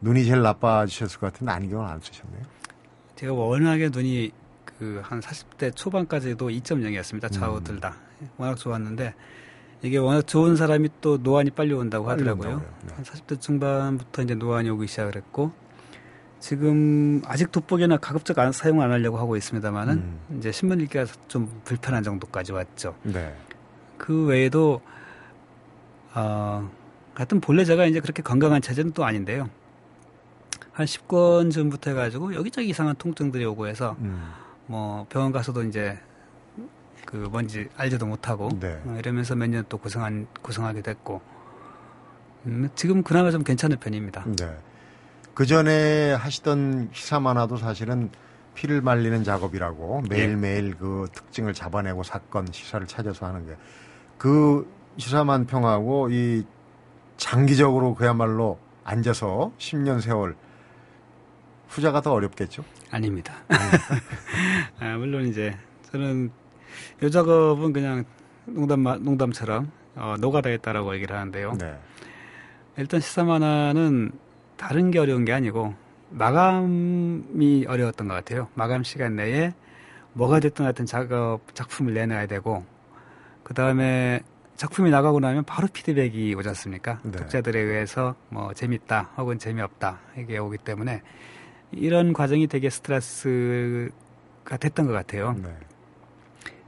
눈이 0.00 0.24
제일 0.24 0.42
나빠지셨을 0.42 1.18
것 1.20 1.32
같은데 1.32 1.52
안경을 1.52 1.86
안 1.86 2.00
쓰셨네요. 2.00 2.42
제가 3.16 3.32
워낙에 3.32 3.88
눈이 3.88 4.32
그 4.78 5.00
한 5.02 5.20
40대 5.20 5.74
초반까지도 5.74 6.48
2.0이었습니다. 6.48 7.30
좌우 7.32 7.58
음. 7.58 7.64
둘 7.64 7.80
다. 7.80 7.96
워낙 8.36 8.56
좋았는데 8.56 9.14
이게 9.82 9.98
워낙 9.98 10.26
좋은 10.26 10.56
사람이 10.56 10.88
또 11.00 11.18
노안이 11.18 11.50
빨리 11.50 11.72
온다고 11.72 12.08
하더라고요. 12.10 12.58
네. 12.86 12.94
한 12.94 13.04
40대 13.04 13.40
중반부터 13.40 14.22
이제 14.22 14.34
노안이 14.34 14.70
오기 14.70 14.86
시작을 14.86 15.16
했고 15.16 15.52
지금 16.40 17.22
아직 17.26 17.50
돋보기나 17.52 17.96
가급적 17.98 18.38
안, 18.38 18.52
사용 18.52 18.82
안 18.82 18.90
하려고 18.90 19.18
하고 19.18 19.36
있습니다만은 19.36 19.94
음. 19.94 20.36
이제 20.38 20.52
신문 20.52 20.80
읽기가 20.80 21.06
좀 21.28 21.60
불편한 21.64 22.02
정도까지 22.02 22.52
왔죠. 22.52 22.94
네. 23.02 23.34
그 23.98 24.26
외에도 24.26 24.80
어, 26.14 26.70
하여튼 27.14 27.40
본래 27.40 27.64
제가 27.64 27.86
이제 27.86 28.00
그렇게 28.00 28.22
건강한 28.22 28.60
체제는 28.62 28.92
또 28.92 29.04
아닌데요. 29.04 29.48
한 30.72 30.86
10권 30.86 31.52
전부터 31.52 31.90
해가지고 31.90 32.34
여기저기 32.34 32.68
이상한 32.68 32.96
통증들이 32.96 33.44
오고 33.44 33.68
해서 33.68 33.96
음. 34.00 34.32
뭐 34.66 35.06
병원 35.08 35.30
가서도 35.30 35.62
이제 35.64 35.98
그 37.06 37.16
뭔지 37.16 37.68
알지도 37.76 38.06
못하고 38.06 38.48
네. 38.58 38.80
어, 38.84 38.96
이러면서 38.98 39.34
몇 39.36 39.46
년 39.48 39.64
또 39.68 39.78
고생한 39.78 40.26
고생하게 40.42 40.82
됐고 40.82 41.20
음, 42.46 42.68
지금 42.74 43.02
그나마 43.02 43.30
좀 43.30 43.42
괜찮은 43.44 43.78
편입니다. 43.78 44.24
네. 44.36 44.56
그 45.34 45.46
전에 45.46 46.12
하시던 46.12 46.90
시사 46.92 47.20
만화도 47.20 47.56
사실은 47.56 48.10
피를 48.54 48.80
말리는 48.80 49.24
작업이라고 49.24 50.02
매일매일 50.08 50.74
그 50.76 51.08
특징을 51.12 51.52
잡아내고 51.54 52.02
사건 52.02 52.46
시사를 52.50 52.86
찾아서 52.86 53.26
하는 53.26 53.46
게 53.46 53.56
그 54.18 54.66
시사만 54.96 55.46
평하고 55.46 56.08
이 56.10 56.44
장기적으로 57.16 57.94
그야말로 57.94 58.58
앉아서 58.84 59.52
10년 59.58 60.00
세월 60.00 60.36
후자가 61.68 62.00
더 62.00 62.12
어렵겠죠. 62.12 62.64
아닙니다. 62.90 63.34
아, 64.80 64.96
물론 64.96 65.26
이제 65.26 65.56
저는 65.90 66.30
요 67.02 67.10
작업은 67.10 67.72
그냥 67.72 68.04
농담 68.46 68.82
농담처럼 68.82 69.70
어, 69.96 70.16
노가다 70.20 70.50
했다라고 70.50 70.94
얘기를 70.94 71.16
하는데요. 71.16 71.52
네. 71.58 71.78
일단 72.76 73.00
시사 73.00 73.24
만화는 73.24 74.12
다른 74.56 74.90
게 74.90 74.98
어려운 74.98 75.24
게 75.24 75.32
아니고 75.32 75.74
마감이 76.14 77.66
어려웠던 77.66 78.06
것 78.08 78.14
같아요. 78.14 78.48
마감 78.54 78.84
시간 78.84 79.16
내에 79.16 79.52
뭐가 80.12 80.38
됐든 80.40 80.64
하여튼 80.64 80.86
작업 80.86 81.40
작품을 81.54 81.92
내놔야 81.94 82.26
되고 82.26 82.64
그 83.42 83.52
다음에 83.52 84.20
작품이 84.56 84.90
나가고 84.90 85.18
나면 85.18 85.42
바로 85.44 85.66
피드백이 85.66 86.34
오지 86.36 86.48
않습니까? 86.50 87.00
네. 87.02 87.10
독자들에 87.18 87.58
의해서 87.58 88.14
뭐 88.28 88.54
재밌다 88.54 89.10
혹은 89.16 89.38
재미없다 89.40 89.98
이게 90.16 90.38
오기 90.38 90.58
때문에 90.58 91.02
이런 91.72 92.12
과정이 92.12 92.46
되게 92.46 92.70
스트레스가 92.70 93.90
됐던 94.60 94.86
것 94.86 94.92
같아요. 94.92 95.34
네. 95.42 95.48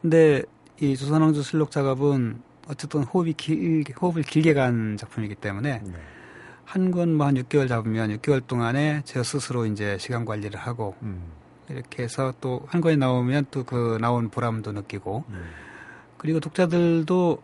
근데 0.03 0.43
이 0.81 0.97
조선왕조 0.97 1.43
실록 1.43 1.71
작업은 1.71 2.43
어쨌든 2.69 3.05
호흡이 3.05 3.35
길, 3.35 3.85
호흡을 4.03 4.23
길게 4.23 4.55
간 4.55 4.97
작품이기 4.97 5.37
때문에 5.37 5.83
네. 5.85 5.93
한 6.67 6.91
권 6.91 7.17
뭐 7.17 7.25
한 7.25 7.35
6개월 7.35 7.69
잡으면 7.69 8.11
6개월 8.19 8.47
동안에 8.47 9.03
저 9.05 9.23
스스로 9.23 9.67
이제 9.67 9.97
시간 9.99 10.25
관리를 10.25 10.59
하고 10.59 10.95
음. 11.03 11.23
이렇게 11.69 12.03
해서 12.03 12.33
또 12.41 12.65
한 12.69 12.81
권이 12.81 12.97
나오면 12.97 13.47
또 13.51 13.65
그 13.65 13.99
나온 14.01 14.29
보람도 14.29 14.73
느끼고 14.73 15.25
음. 15.29 15.45
그리고 16.19 16.41
독자들도 16.41 17.43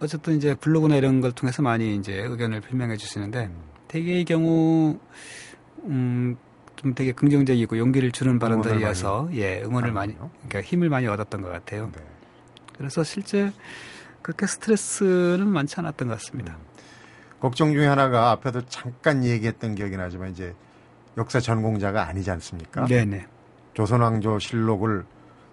어쨌든 0.00 0.36
이제 0.36 0.54
블로그나 0.54 0.96
이런 0.96 1.20
걸 1.20 1.32
통해서 1.32 1.62
많이 1.62 1.96
이제 1.96 2.14
의견을 2.14 2.60
표명해 2.60 2.96
주시는데 2.96 3.46
음. 3.46 3.56
대개의 3.88 4.24
경우 4.24 4.98
음 5.84 6.36
좀 6.80 6.94
되게 6.94 7.12
긍정적이고 7.12 7.76
용기를 7.76 8.10
주는 8.10 8.38
발언들이어서 8.38 9.28
예 9.34 9.60
응원을 9.62 9.92
많이. 9.92 10.14
그러니까 10.48 10.62
힘을 10.62 10.88
많이 10.88 11.06
얻었던 11.06 11.42
것 11.42 11.50
같아요. 11.50 11.90
네. 11.94 12.00
그래서 12.78 13.04
실제 13.04 13.52
그렇게 14.22 14.46
스트레스는 14.46 15.46
많지 15.46 15.78
않았던 15.78 16.08
것 16.08 16.14
같습니다. 16.14 16.56
걱정 17.40 17.72
중에 17.72 17.86
하나가 17.86 18.30
앞에도 18.30 18.60
잠깐 18.66 19.24
얘기했던 19.24 19.74
기억이 19.74 19.96
나지만 19.96 20.30
이제 20.30 20.54
역사 21.16 21.40
전공자가 21.40 22.06
아니지 22.06 22.30
않습니까? 22.30 22.86
네네. 22.86 23.26
조선왕조 23.74 24.38
실록을 24.38 25.04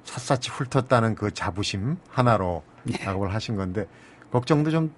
샅샅이 0.04 0.50
훑었다는 0.52 1.15
그 1.15 1.34
자부심 1.34 1.97
하나로 2.10 2.63
예. 2.91 2.97
작업을 2.97 3.34
하신 3.34 3.56
건데 3.56 3.88
걱정도 4.32 4.69
좀 4.69 4.93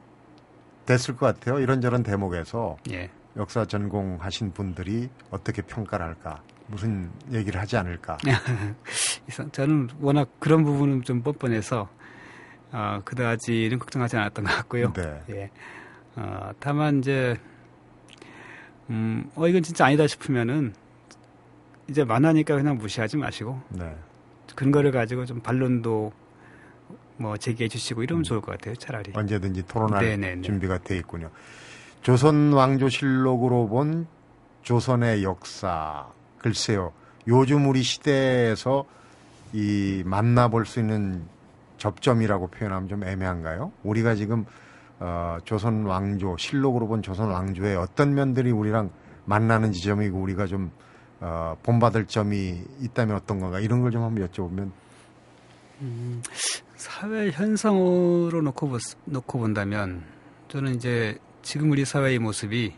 됐을 0.85 1.15
것 1.15 1.27
같아요. 1.27 1.59
이런저런 1.59 2.03
대목에서 2.03 2.77
예. 2.91 3.09
역사 3.37 3.65
전공하신 3.65 4.53
분들이 4.53 5.09
어떻게 5.29 5.61
평가를 5.61 6.05
할까, 6.05 6.41
무슨 6.67 7.11
얘기를 7.31 7.61
하지 7.61 7.77
않을까. 7.77 8.17
저는 9.51 9.89
워낙 9.99 10.29
그런 10.39 10.63
부분은 10.63 11.03
좀 11.03 11.21
뻔뻔해서 11.21 11.87
어, 12.71 13.01
그다지는 13.05 13.77
걱정하지 13.79 14.17
않았던 14.17 14.45
것 14.45 14.51
같고요. 14.51 14.93
네. 14.93 15.23
예. 15.29 15.51
어, 16.15 16.51
다만 16.59 16.99
이제 16.99 17.37
음, 18.89 19.29
어 19.35 19.47
이건 19.47 19.61
진짜 19.63 19.85
아니다 19.85 20.07
싶으면은 20.07 20.73
이제 21.87 22.03
만화니까 22.03 22.55
그냥 22.55 22.77
무시하지 22.77 23.17
마시고 23.17 23.61
네. 23.69 23.95
근거를 24.55 24.91
가지고 24.91 25.25
좀 25.25 25.39
반론도 25.41 26.11
뭐 27.17 27.37
제기해 27.37 27.67
주시고 27.67 28.03
이러면 28.03 28.23
좋을 28.23 28.41
것 28.41 28.51
같아요. 28.53 28.75
차라리. 28.75 29.11
언제든지 29.13 29.63
토론할 29.67 30.03
네네네. 30.03 30.41
준비가 30.41 30.77
돼 30.79 30.97
있군요. 30.97 31.29
조선 32.01 32.53
왕조실록으로 32.53 33.67
본 33.67 34.07
조선의 34.63 35.23
역사 35.23 36.07
글쎄요. 36.37 36.93
요즘 37.27 37.67
우리 37.67 37.83
시대에서 37.83 38.85
이 39.53 40.03
만나볼 40.05 40.65
수 40.65 40.79
있는 40.79 41.23
접점이라고 41.77 42.47
표현하면 42.47 42.87
좀 42.89 43.03
애매한가요? 43.03 43.71
우리가 43.83 44.15
지금 44.15 44.45
어, 44.99 45.37
조선 45.45 45.85
왕조 45.85 46.35
실록으로 46.37 46.87
본 46.87 47.01
조선 47.01 47.29
왕조의 47.29 47.77
어떤 47.77 48.13
면들이 48.13 48.51
우리랑 48.51 48.89
만나는 49.25 49.71
지점이고 49.71 50.19
우리가 50.19 50.45
좀 50.45 50.71
어, 51.21 51.55
본받을 51.63 52.05
점이 52.05 52.61
있다면 52.81 53.15
어떤 53.15 53.39
건가 53.39 53.59
이런 53.59 53.81
걸 53.81 53.91
좀 53.91 54.03
한번 54.03 54.27
여쭤보면 54.27 54.71
음, 55.81 56.21
사회 56.75 57.31
현상으로 57.31 58.41
놓고, 58.41 58.69
보, 58.69 58.77
놓고 59.05 59.39
본다면 59.39 60.03
저는 60.49 60.75
이제 60.75 61.17
지금 61.41 61.71
우리 61.71 61.85
사회의 61.85 62.19
모습이 62.19 62.73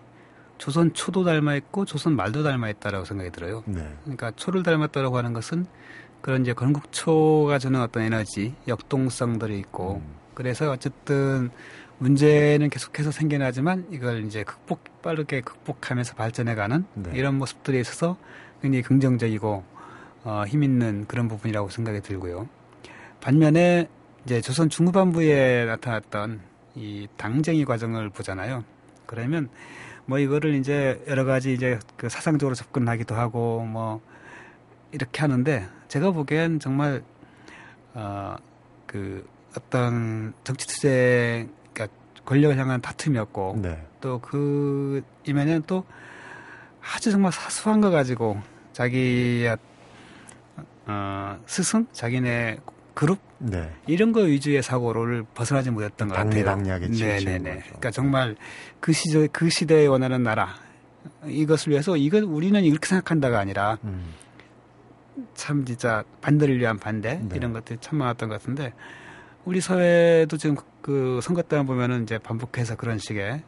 조선 0.57 0.93
초도 0.93 1.23
닮아 1.23 1.55
있고 1.55 1.85
조선 1.85 2.15
말도 2.15 2.43
닮아 2.43 2.69
있다라고 2.69 3.05
생각이 3.05 3.31
들어요. 3.31 3.63
네. 3.65 3.95
그러니까 4.03 4.31
초를 4.35 4.61
닮았다라고 4.61 5.17
하는 5.17 5.33
것은 5.33 5.65
그런 6.21 6.41
이제 6.41 6.53
건국초가 6.53 7.57
주는 7.57 7.81
어떤 7.81 8.03
에너지, 8.03 8.53
역동성들이 8.67 9.57
있고 9.57 9.95
음. 9.95 10.15
그래서 10.35 10.69
어쨌든 10.71 11.49
문제는 12.01 12.71
계속해서 12.71 13.11
생겨나지만 13.11 13.85
이걸 13.91 14.25
이제 14.25 14.43
극복 14.43 15.03
빠르게 15.03 15.41
극복하면서 15.41 16.15
발전해가는 16.15 16.85
네. 16.95 17.11
이런 17.13 17.35
모습들에 17.35 17.79
있어서 17.79 18.17
굉장히 18.59 18.81
긍정적이고 18.81 19.63
어, 20.23 20.43
힘 20.47 20.63
있는 20.63 21.05
그런 21.07 21.27
부분이라고 21.27 21.69
생각이 21.69 22.01
들고요. 22.01 22.49
반면에 23.21 23.87
이제 24.25 24.41
조선 24.41 24.67
중후반부에 24.67 25.65
나타났던 25.65 26.41
이 26.73 27.07
당쟁이 27.17 27.65
과정을 27.65 28.09
보잖아요. 28.09 28.63
그러면 29.05 29.49
뭐 30.07 30.17
이거를 30.17 30.55
이제 30.55 31.03
여러 31.07 31.23
가지 31.23 31.53
이제 31.53 31.77
그 31.97 32.09
사상적으로 32.09 32.55
접근하기도 32.55 33.13
하고 33.13 33.63
뭐 33.63 34.01
이렇게 34.91 35.21
하는데 35.21 35.67
제가 35.87 36.11
보기엔 36.11 36.59
정말 36.59 37.03
어그 37.93 39.27
어떤 39.55 40.33
정치 40.43 40.67
투쟁 40.67 41.60
권력을 42.25 42.57
향한 42.57 42.81
다툼이었고 42.81 43.59
네. 43.61 43.85
또그 44.01 45.03
이면에는 45.25 45.63
또 45.67 45.83
아주 46.81 47.11
정말 47.11 47.31
사소한 47.31 47.81
거 47.81 47.89
가지고 47.89 48.41
자기 48.73 49.47
어 50.87 51.39
스승 51.45 51.85
자기네 51.91 52.57
그룹 52.93 53.19
네. 53.37 53.71
이런 53.87 54.11
거 54.11 54.21
위주의 54.21 54.61
사고를 54.61 55.23
벗어나지 55.33 55.71
못했던 55.71 56.07
것 56.07 56.15
같아요. 56.15 56.31
치우친 56.93 57.25
네네네. 57.25 57.59
그러니까 57.65 57.91
정말 57.91 58.35
그 58.79 58.91
시절 58.91 59.27
그 59.31 59.49
시대에 59.49 59.87
원하는 59.87 60.23
나라 60.23 60.55
이것을 61.25 61.71
위해서 61.71 61.97
이건 61.97 62.23
우리는 62.23 62.61
이렇게 62.63 62.87
생각한다가 62.87 63.39
아니라 63.39 63.77
음. 63.83 64.13
참 65.33 65.65
진짜 65.65 66.03
반대를 66.21 66.59
위한 66.59 66.77
반대 66.77 67.19
네. 67.21 67.35
이런 67.35 67.53
것들이 67.53 67.79
참 67.81 67.99
많았던 67.99 68.29
것 68.29 68.39
같은데 68.39 68.73
우리 69.45 69.61
사회도 69.61 70.37
지금 70.37 70.55
그 70.81 71.19
선거 71.21 71.41
때만 71.41 71.65
보면은 71.65 72.03
이제 72.03 72.17
반복해서 72.17 72.75
그런 72.75 72.97
식의 72.97 73.43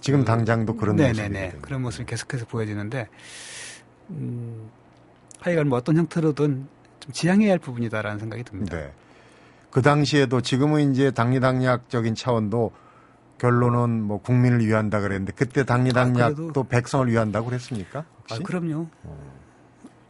지금 0.00 0.24
당장도 0.24 0.76
그런 0.76 0.96
네네네 0.96 1.58
그런 1.60 1.82
모습이 1.82 2.06
계속해서 2.06 2.46
보여지는데 2.46 3.08
음, 4.10 4.70
하여간 5.40 5.68
뭐 5.68 5.78
어떤 5.78 5.96
형태로든 5.96 6.68
좀 7.00 7.12
지양해야 7.12 7.52
할 7.52 7.58
부분이다라는 7.58 8.18
생각이 8.18 8.44
듭니다. 8.44 8.76
네. 8.76 8.92
그 9.70 9.82
당시에도 9.82 10.40
지금은 10.40 10.92
이제 10.92 11.10
당리당략적인 11.10 12.14
차원도 12.14 12.72
결론은 13.38 14.02
뭐 14.02 14.20
국민을 14.20 14.64
위한다 14.66 15.00
그랬는데 15.00 15.32
그때 15.32 15.64
당리당략도 15.64 16.60
아, 16.60 16.62
백성을 16.68 17.08
위한다고 17.08 17.46
그랬습니까? 17.46 18.00
아, 18.00 18.04
혹시? 18.30 18.42
그럼요. 18.42 18.86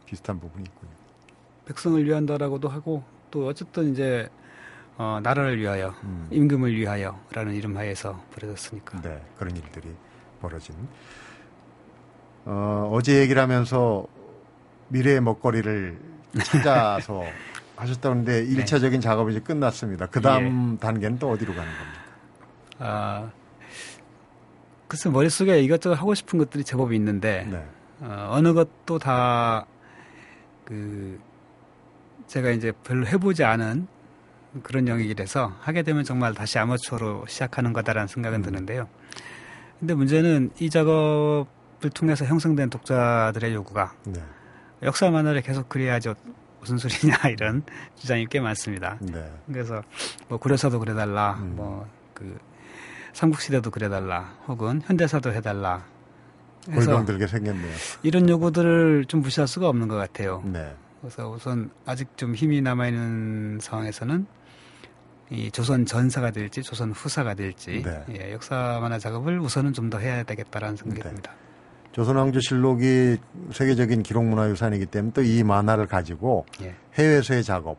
비슷한 0.05 0.39
부분이 0.39 0.63
있군요. 0.63 0.91
백성을 1.65 2.03
위한다라고도 2.03 2.69
하고 2.69 3.03
또 3.29 3.47
어쨌든 3.47 3.91
이제 3.91 4.29
어, 4.99 5.19
나라를 5.23 5.57
위하여 5.57 5.95
음. 6.03 6.27
임금을 6.29 6.75
위하여라는 6.75 7.53
이름 7.53 7.75
하에서 7.75 8.21
벌어졌으니까. 8.31 9.01
네, 9.01 9.19
그런 9.37 9.55
일들이 9.55 9.95
벌어진. 10.41 10.75
어, 12.45 12.89
어제 12.93 13.19
얘기를 13.19 13.41
하면서 13.41 14.05
미래의 14.89 15.21
먹거리를 15.21 15.99
찾아서 16.43 17.23
하셨다는데 17.75 18.43
일 18.43 18.63
1차적인 18.63 19.01
작업이 19.01 19.31
이제 19.31 19.39
끝났습니다. 19.39 20.05
그 20.05 20.21
다음 20.21 20.77
단계는 20.77 21.17
또 21.17 21.31
어디로 21.31 21.55
가는 21.55 21.71
겁니까? 21.71 21.99
아, 22.79 23.31
글쎄 24.87 25.09
머릿속에 25.09 25.61
이것저것 25.61 25.95
하고 25.95 26.13
싶은 26.13 26.37
것들이 26.37 26.63
제법 26.63 26.93
있는데 26.93 27.47
네. 27.49 27.65
어, 28.01 28.27
어느 28.33 28.53
것도 28.53 28.99
다 28.99 29.65
그 30.69 31.19
제가 32.27 32.51
이제 32.51 32.71
별로 32.83 33.07
해보지 33.07 33.43
않은 33.43 33.87
그런 34.63 34.87
영역이라서 34.87 35.55
하게 35.59 35.83
되면 35.83 36.03
정말 36.03 36.33
다시 36.33 36.57
아마추어로 36.59 37.25
시작하는 37.27 37.73
거다라는 37.73 38.07
생각은 38.07 38.41
드는데요. 38.41 38.87
근데 39.79 39.93
문제는 39.93 40.51
이 40.59 40.69
작업을 40.69 41.89
통해서 41.93 42.25
형성된 42.25 42.69
독자들의 42.69 43.53
요구가 43.53 43.93
네. 44.05 44.21
역사 44.83 45.09
만화를 45.09 45.41
계속 45.41 45.69
그려야지 45.69 46.13
무슨 46.59 46.77
소리냐 46.77 47.15
이런 47.31 47.63
주장이 47.95 48.27
꽤 48.29 48.39
많습니다. 48.39 48.97
네. 49.01 49.31
그래서 49.47 49.81
뭐 50.27 50.37
구려사도 50.37 50.79
그려달라, 50.79 51.37
음. 51.41 51.55
뭐그 51.55 52.37
삼국시대도 53.13 53.71
그려달라, 53.71 54.35
혹은 54.47 54.81
현대사도 54.83 55.33
해달라. 55.33 55.85
해서 56.69 56.91
골병 56.91 57.05
들게 57.05 57.25
생겼네요. 57.27 57.73
이런 58.03 58.27
요구들을 58.27 59.05
좀 59.05 59.21
무시할 59.21 59.47
수가 59.47 59.69
없는 59.69 59.87
것 59.87 59.95
같아요. 59.95 60.43
네. 60.45 60.75
그래서 60.99 61.29
우선 61.29 61.71
아직 61.85 62.17
좀 62.17 62.35
힘이 62.35 62.61
남아있는 62.61 63.59
상황에서는 63.61 64.27
이 65.31 65.51
조선 65.51 65.85
전사가 65.85 66.31
될지 66.31 66.63
조선 66.63 66.91
후사가 66.91 67.35
될지 67.35 67.83
네. 67.83 68.03
예, 68.19 68.33
역사 68.33 68.79
만화 68.81 68.97
작업을 68.97 69.39
우선은 69.39 69.73
좀 69.73 69.89
더 69.89 69.97
해야 69.99 70.23
되겠다라는 70.23 70.75
생각이 70.75 71.01
네. 71.01 71.09
듭니다. 71.09 71.31
조선왕조실록이 71.91 73.17
세계적인 73.51 74.03
기록문화유산이기 74.03 74.85
때문에 74.87 75.13
또 75.13 75.21
이 75.21 75.43
만화를 75.43 75.87
가지고 75.87 76.45
예. 76.61 76.73
해외에서의 76.95 77.43
작업, 77.43 77.77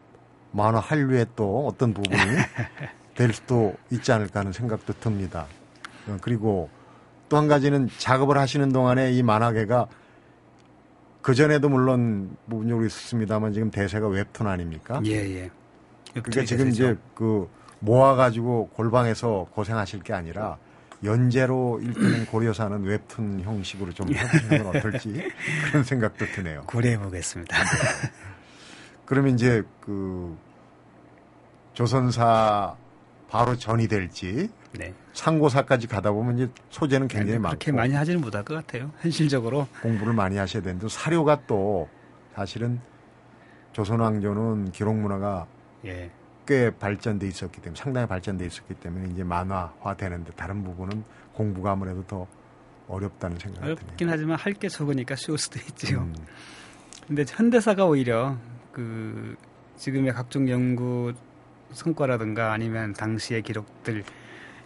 만화 0.53 0.79
한류의 0.81 1.27
또 1.37 1.67
어떤 1.67 1.93
부분이 1.95 2.17
될 3.15 3.33
수도 3.33 3.75
있지 3.91 4.11
않을까 4.13 4.41
하는 4.41 4.53
생각도 4.53 4.93
듭니다. 5.01 5.47
어, 6.09 6.17
그리고 6.21 6.69
또 7.29 7.37
한 7.37 7.47
가지는 7.47 7.89
작업을 7.99 8.37
하시는 8.39 8.73
동안에 8.73 9.13
이 9.13 9.23
만화계가 9.23 9.87
그전에도 11.23 11.69
물론 11.69 12.37
부분적으로 12.49 12.87
있었습니다만 12.87 13.53
지금 13.53 13.71
대세가 13.71 14.09
웹툰 14.09 14.47
아닙니까? 14.47 15.01
예, 15.05 15.13
예. 15.13 15.51
그러니까 16.13 16.45
지금 16.45 16.69
이제 16.69 16.97
그 17.15 17.49
모아가지고 17.81 18.69
골방에서 18.75 19.49
고생하실 19.53 20.03
게 20.03 20.13
아니라 20.13 20.59
연재로 21.03 21.81
일단은 21.83 22.27
고려사는 22.27 22.83
웹툰 22.83 23.41
형식으로 23.41 23.93
좀 23.93 24.13
해보시는 24.13 24.65
건 24.65 24.77
어떨지 24.77 25.29
그런 25.71 25.83
생각도 25.83 26.27
드네요. 26.27 26.65
고려해 26.67 26.99
보겠습니다. 26.99 27.57
그러면 29.07 29.35
이제 29.35 29.63
그 29.81 30.37
조선사 31.73 32.77
바로 33.29 33.57
전이 33.57 33.89
될지 33.89 34.51
네. 34.73 34.93
상고사까지 35.15 35.87
가다 35.87 36.13
보면 36.13 36.37
이제 36.39 36.53
소재는 36.69 37.09
굉장히 37.09 37.39
많고 37.39 37.59
그렇게 37.59 37.73
많이 37.73 37.95
하지는 37.95 38.21
못할 38.21 38.45
것 38.45 38.55
같아요. 38.55 38.93
현실적으로. 39.01 39.67
공부를 39.83 40.13
많이 40.13 40.37
하셔야 40.37 40.63
되는데 40.63 40.87
사료가 40.89 41.43
또 41.47 41.89
사실은 42.35 42.81
조선 43.73 44.01
왕조는 44.01 44.73
기록 44.73 44.97
문화가 44.97 45.47
예. 45.85 46.11
꽤 46.47 46.71
발전돼 46.71 47.27
있었기 47.29 47.61
때문에 47.61 47.81
상당히 47.81 48.07
발전돼 48.09 48.45
있었기 48.47 48.75
때문에 48.75 49.09
이제 49.13 49.23
만화화 49.23 49.95
되는데 49.97 50.33
다른 50.33 50.65
부분은 50.65 51.05
공부가 51.33 51.73
아무래도 51.73 52.03
더 52.07 52.27
어렵다는 52.89 53.39
생각이 53.39 53.61
드네요. 53.61 53.77
어렵긴 53.77 54.09
하지만 54.11 54.37
할 54.39 54.55
게 54.55 54.69
적으니까 54.69 55.15
쉬울 55.15 55.39
수도 55.39 55.59
있지요. 55.61 56.01
음, 56.01 56.15
근데 57.07 57.25
현대사가 57.29 57.85
오히려 57.87 58.37
그 58.73 59.37
지금의 59.77 60.13
각종 60.13 60.49
연구 60.49 61.13
성과라든가 61.73 62.53
아니면 62.53 62.93
당시의 62.95 63.43
기록들 63.43 64.03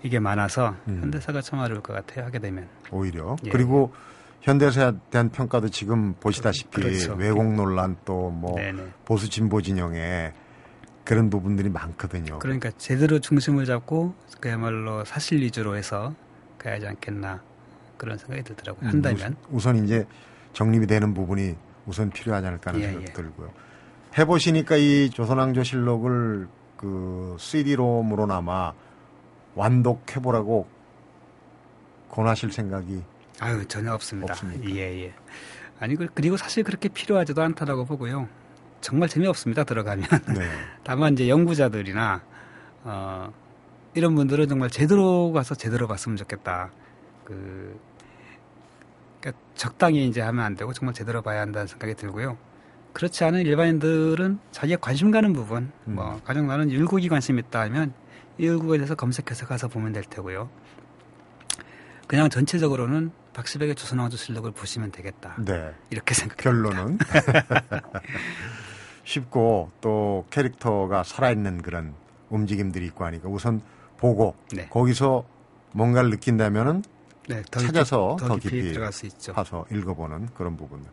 이게 0.03 0.19
많아서 0.19 0.75
음. 0.89 1.01
현대사가 1.03 1.41
참 1.43 1.59
어려울 1.61 1.83
것 1.83 1.93
같아요. 1.93 2.25
하게 2.25 2.39
되면. 2.39 2.67
오히려 2.91 3.37
예. 3.45 3.51
그리고 3.51 3.93
현대사에 4.41 4.93
대한 5.11 5.29
평가도 5.31 5.69
지금 5.69 6.15
보시다시피 6.15 6.81
그렇죠. 6.81 7.15
왜곡 7.15 7.55
논란 7.55 7.97
또 8.07 8.31
뭐. 8.31 8.57
보수 9.05 9.29
진보 9.29 9.61
진영에 9.63 10.33
그런 11.05 11.29
부분들이 11.31 11.69
많거든요. 11.69 12.39
그러니까 12.39 12.71
제대로 12.79 13.19
중심을 13.21 13.67
잡고 13.67 14.15
그야말로 14.41 15.05
사실 15.05 15.41
위주로 15.41 15.77
해서 15.77 16.15
가야 16.59 16.75
하지 16.75 16.87
않겠나 16.87 17.43
그런 17.99 18.17
생각이 18.19 18.43
들더라고요. 18.43 18.89
음, 18.89 18.95
한다면. 18.95 19.17
우선, 19.17 19.37
우선 19.51 19.85
이제 19.85 20.07
정립이 20.55 20.87
되는 20.87 21.13
부분이 21.15 21.57
우선 21.87 22.11
필요하지 22.11 22.47
않을까 22.47 22.71
하는 22.71 22.81
예, 22.81 22.87
생각이 22.87 23.07
예. 23.09 23.13
들고요. 23.13 23.53
해보시니까 24.17 24.77
이 24.77 25.11
조선왕조실록을 25.11 26.49
그 26.77 27.37
CD롬으로나마 27.39 28.73
완독해보라고 29.55 30.67
권하실 32.11 32.53
생각이 32.53 33.03
아유 33.41 33.67
전혀 33.67 33.93
없습니다. 33.93 34.33
없습니까? 34.33 34.71
예 34.71 35.05
예. 35.07 35.15
아니 35.81 35.97
그- 35.97 36.07
그리고 36.15 36.37
사실 36.37 36.63
그렇게 36.63 36.89
필요하지도 36.89 37.43
않다라고 37.43 37.85
보고요. 37.85 38.29
정말 38.85 39.09
재미없습니다 39.09 39.65
들어가면. 39.65 40.07
네. 40.37 40.51
다만 40.85 41.15
이제 41.15 41.27
연구자들이나 41.27 42.21
어, 42.83 43.33
이런 43.95 44.15
분들은 44.15 44.47
정말 44.47 44.69
제대로 44.69 45.33
가서 45.33 45.55
제대로 45.55 45.89
봤으면 45.89 46.19
좋겠다. 46.19 46.71
그 47.25 47.81
그러니까 49.21 49.43
적당히 49.55 50.07
이제 50.07 50.21
하면 50.21 50.45
안 50.45 50.55
되고 50.55 50.71
정말 50.75 50.93
제대로 50.93 51.23
봐야 51.23 51.41
한다는 51.41 51.67
생각이 51.67 51.95
들고요. 51.95 52.37
그렇지 52.93 53.25
않은 53.25 53.41
일반인들은 53.47 54.39
자기가 54.53 54.81
관심 54.81 55.11
가는 55.11 55.33
부분, 55.33 55.73
음. 55.89 55.95
뭐 55.95 56.21
가령 56.23 56.47
나는 56.47 56.71
율곡이 56.71 57.09
관심 57.09 57.39
있다 57.39 57.63
하면 57.63 57.95
이 58.37 58.45
율곡에 58.45 58.77
대해서 58.77 58.95
검색해서 58.95 59.47
가서 59.47 59.69
보면 59.69 59.95
될 59.95 60.05
테고요. 60.05 60.51
그냥 62.07 62.29
전체적으로는 62.29 63.13
박시백의 63.33 63.77
조선왕조 63.77 64.19
실록을 64.19 64.53
보시면 64.53 64.93
되겠다. 64.93 65.37
네. 65.39 65.73
이렇게 65.89 66.13
생각합니다. 66.13 66.71
결론은 66.71 66.99
쉽고 69.05 69.71
또 69.81 70.27
캐릭터가 70.31 71.03
살아있는 71.03 71.63
그런 71.63 71.95
움직임들이 72.31 72.87
있고 72.87 73.05
하니까 73.05 73.29
우선 73.29 73.61
보고 73.97 74.35
네. 74.53 74.67
거기서 74.69 75.25
뭔가를 75.73 76.11
느낀다면은 76.11 76.83
네, 77.29 77.43
더 77.51 77.61
찾아서 77.61 78.17
깊이, 78.17 78.29
더 78.29 78.37
깊이 78.37 78.73
들어갈 78.73 78.93
수 78.93 79.07
있죠. 79.07 79.33
봐서 79.33 79.65
읽어보는 79.71 80.31
그런 80.35 80.57
부분. 80.57 80.85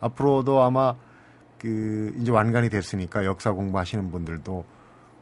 앞으로도 0.00 0.62
아마 0.62 0.94
그 1.58 2.14
이제 2.18 2.30
완간이 2.30 2.68
됐으니까 2.68 3.24
역사 3.24 3.52
공부하시는 3.52 4.10
분들도 4.10 4.64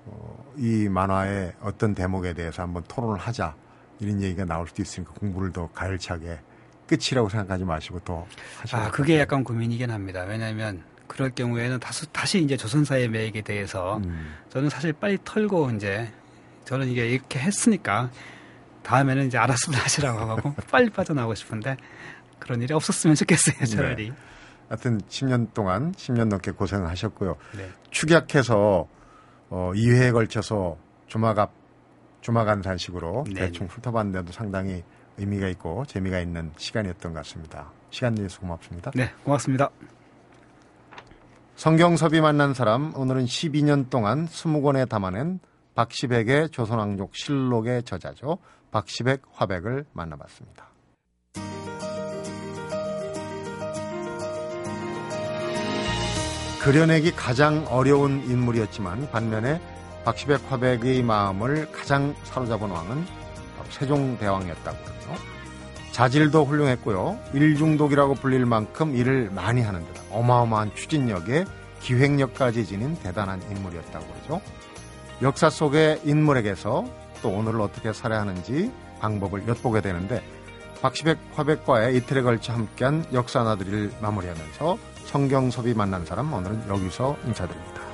어, 0.07 0.53
이 0.57 0.89
만화의 0.89 1.53
어떤 1.61 1.95
대목에 1.95 2.33
대해서 2.33 2.63
한번 2.63 2.83
토론을 2.89 3.19
하자 3.19 3.55
이런 4.01 4.23
얘기가 4.23 4.45
나올 4.45 4.67
수도 4.67 4.83
있으니까 4.83 5.13
공부를 5.15 5.53
더 5.53 5.69
가열차게 5.69 6.41
끝이라고 6.87 7.29
생각하지 7.29 7.65
마시고 7.65 8.01
더 8.01 8.27
하시면 8.63 8.87
아, 8.87 8.91
그게 8.91 9.21
약간 9.21 9.45
고민이긴 9.45 9.91
합니다. 9.91 10.25
왜냐하면 10.25 10.83
그럴 11.11 11.31
경우에는 11.31 11.81
다시, 11.81 12.07
다시 12.13 12.41
이제 12.41 12.57
조선사의 12.57 13.09
매액에 13.09 13.41
대해서 13.43 13.97
음, 13.97 14.33
저는 14.49 14.71
사실 14.71 14.93
빨리 14.93 15.19
털고 15.25 15.71
이제 15.73 16.09
저는 16.65 16.87
이게 16.87 17.09
이렇게 17.09 17.41
했으니까 17.41 18.11
다음에는 18.85 19.27
이제 19.27 19.37
알아서 19.37 19.73
하시라고 19.75 20.21
하고 20.21 20.55
빨리 20.71 20.89
빠져나오고 20.89 21.35
싶은데 21.35 21.77
그런 22.39 22.63
일이 22.63 22.73
없었으면 22.73 23.17
좋겠어요, 23.17 23.67
차라리. 23.67 24.13
하여튼 24.69 25.01
10년 25.01 25.53
동안 25.53 25.93
10년 25.95 26.27
넘게 26.27 26.53
고생을 26.53 26.89
하셨고요. 26.89 27.37
네. 27.57 27.69
축약해서 27.91 28.87
어, 29.49 29.73
2회에 29.75 30.13
걸쳐서 30.13 30.79
조마갑 31.09 31.51
조마간산식으로 32.21 33.25
네. 33.27 33.47
대충 33.47 33.67
훑어봤는데도 33.67 34.31
상당히 34.31 34.85
의미가 35.19 35.49
있고 35.49 35.85
재미가 35.87 36.21
있는 36.21 36.53
시간이었던 36.57 37.13
것 37.13 37.19
같습니다. 37.19 37.73
시간 37.91 38.15
내주셔서 38.15 38.43
고맙습니다. 38.43 38.93
네, 38.95 39.11
고맙습니다. 39.25 39.71
성경섭이 41.61 42.23
만난 42.23 42.55
사람 42.55 42.97
오늘은 42.97 43.27
12년 43.27 43.91
동안 43.91 44.27
20권에 44.27 44.89
담아낸 44.89 45.41
박시백의 45.75 46.49
조선왕족 46.49 47.15
실록의 47.15 47.83
저자죠. 47.83 48.39
박시백 48.71 49.21
화백을 49.31 49.85
만나봤습니다. 49.93 50.71
그려내기 56.63 57.11
가장 57.11 57.67
어려운 57.69 58.25
인물이었지만 58.25 59.11
반면에 59.11 59.61
박시백 60.07 60.51
화백의 60.51 61.03
마음을 61.03 61.71
가장 61.73 62.15
사로잡은 62.25 62.71
왕은 62.71 63.05
세종대왕이었다고 63.69 64.79
그러죠. 64.83 65.40
자질도 65.93 66.45
훌륭했고요. 66.45 67.19
일중독이라고 67.35 68.15
불릴 68.15 68.47
만큼 68.47 68.95
일을 68.97 69.31
많이 69.31 69.61
하는 69.61 69.81
듯 69.81 70.01
어마어마한 70.11 70.75
추진력에 70.75 71.45
기획력까지 71.81 72.67
지닌 72.67 72.97
대단한 72.97 73.43
인물이었다고 73.51 74.07
그러죠. 74.07 74.41
역사 75.23 75.51
속의 75.51 76.03
인물에게서 76.05 76.85
또 77.23 77.29
오늘을 77.29 77.61
어떻게 77.61 77.93
살아야 77.93 78.21
하는지 78.21 78.71
방법을 79.01 79.47
엿보게 79.49 79.81
되는데 79.81 80.23
박시백 80.81 81.19
화백과의 81.35 81.97
이틀에 81.97 82.23
걸쳐 82.23 82.53
함께한 82.53 83.05
역사 83.13 83.43
나들이를 83.43 83.93
마무리하면서 84.01 84.79
성경섭이 85.07 85.75
만난 85.75 86.07
사람 86.07 86.33
오늘은 86.33 86.69
여기서 86.69 87.17
인사드립니다. 87.27 87.90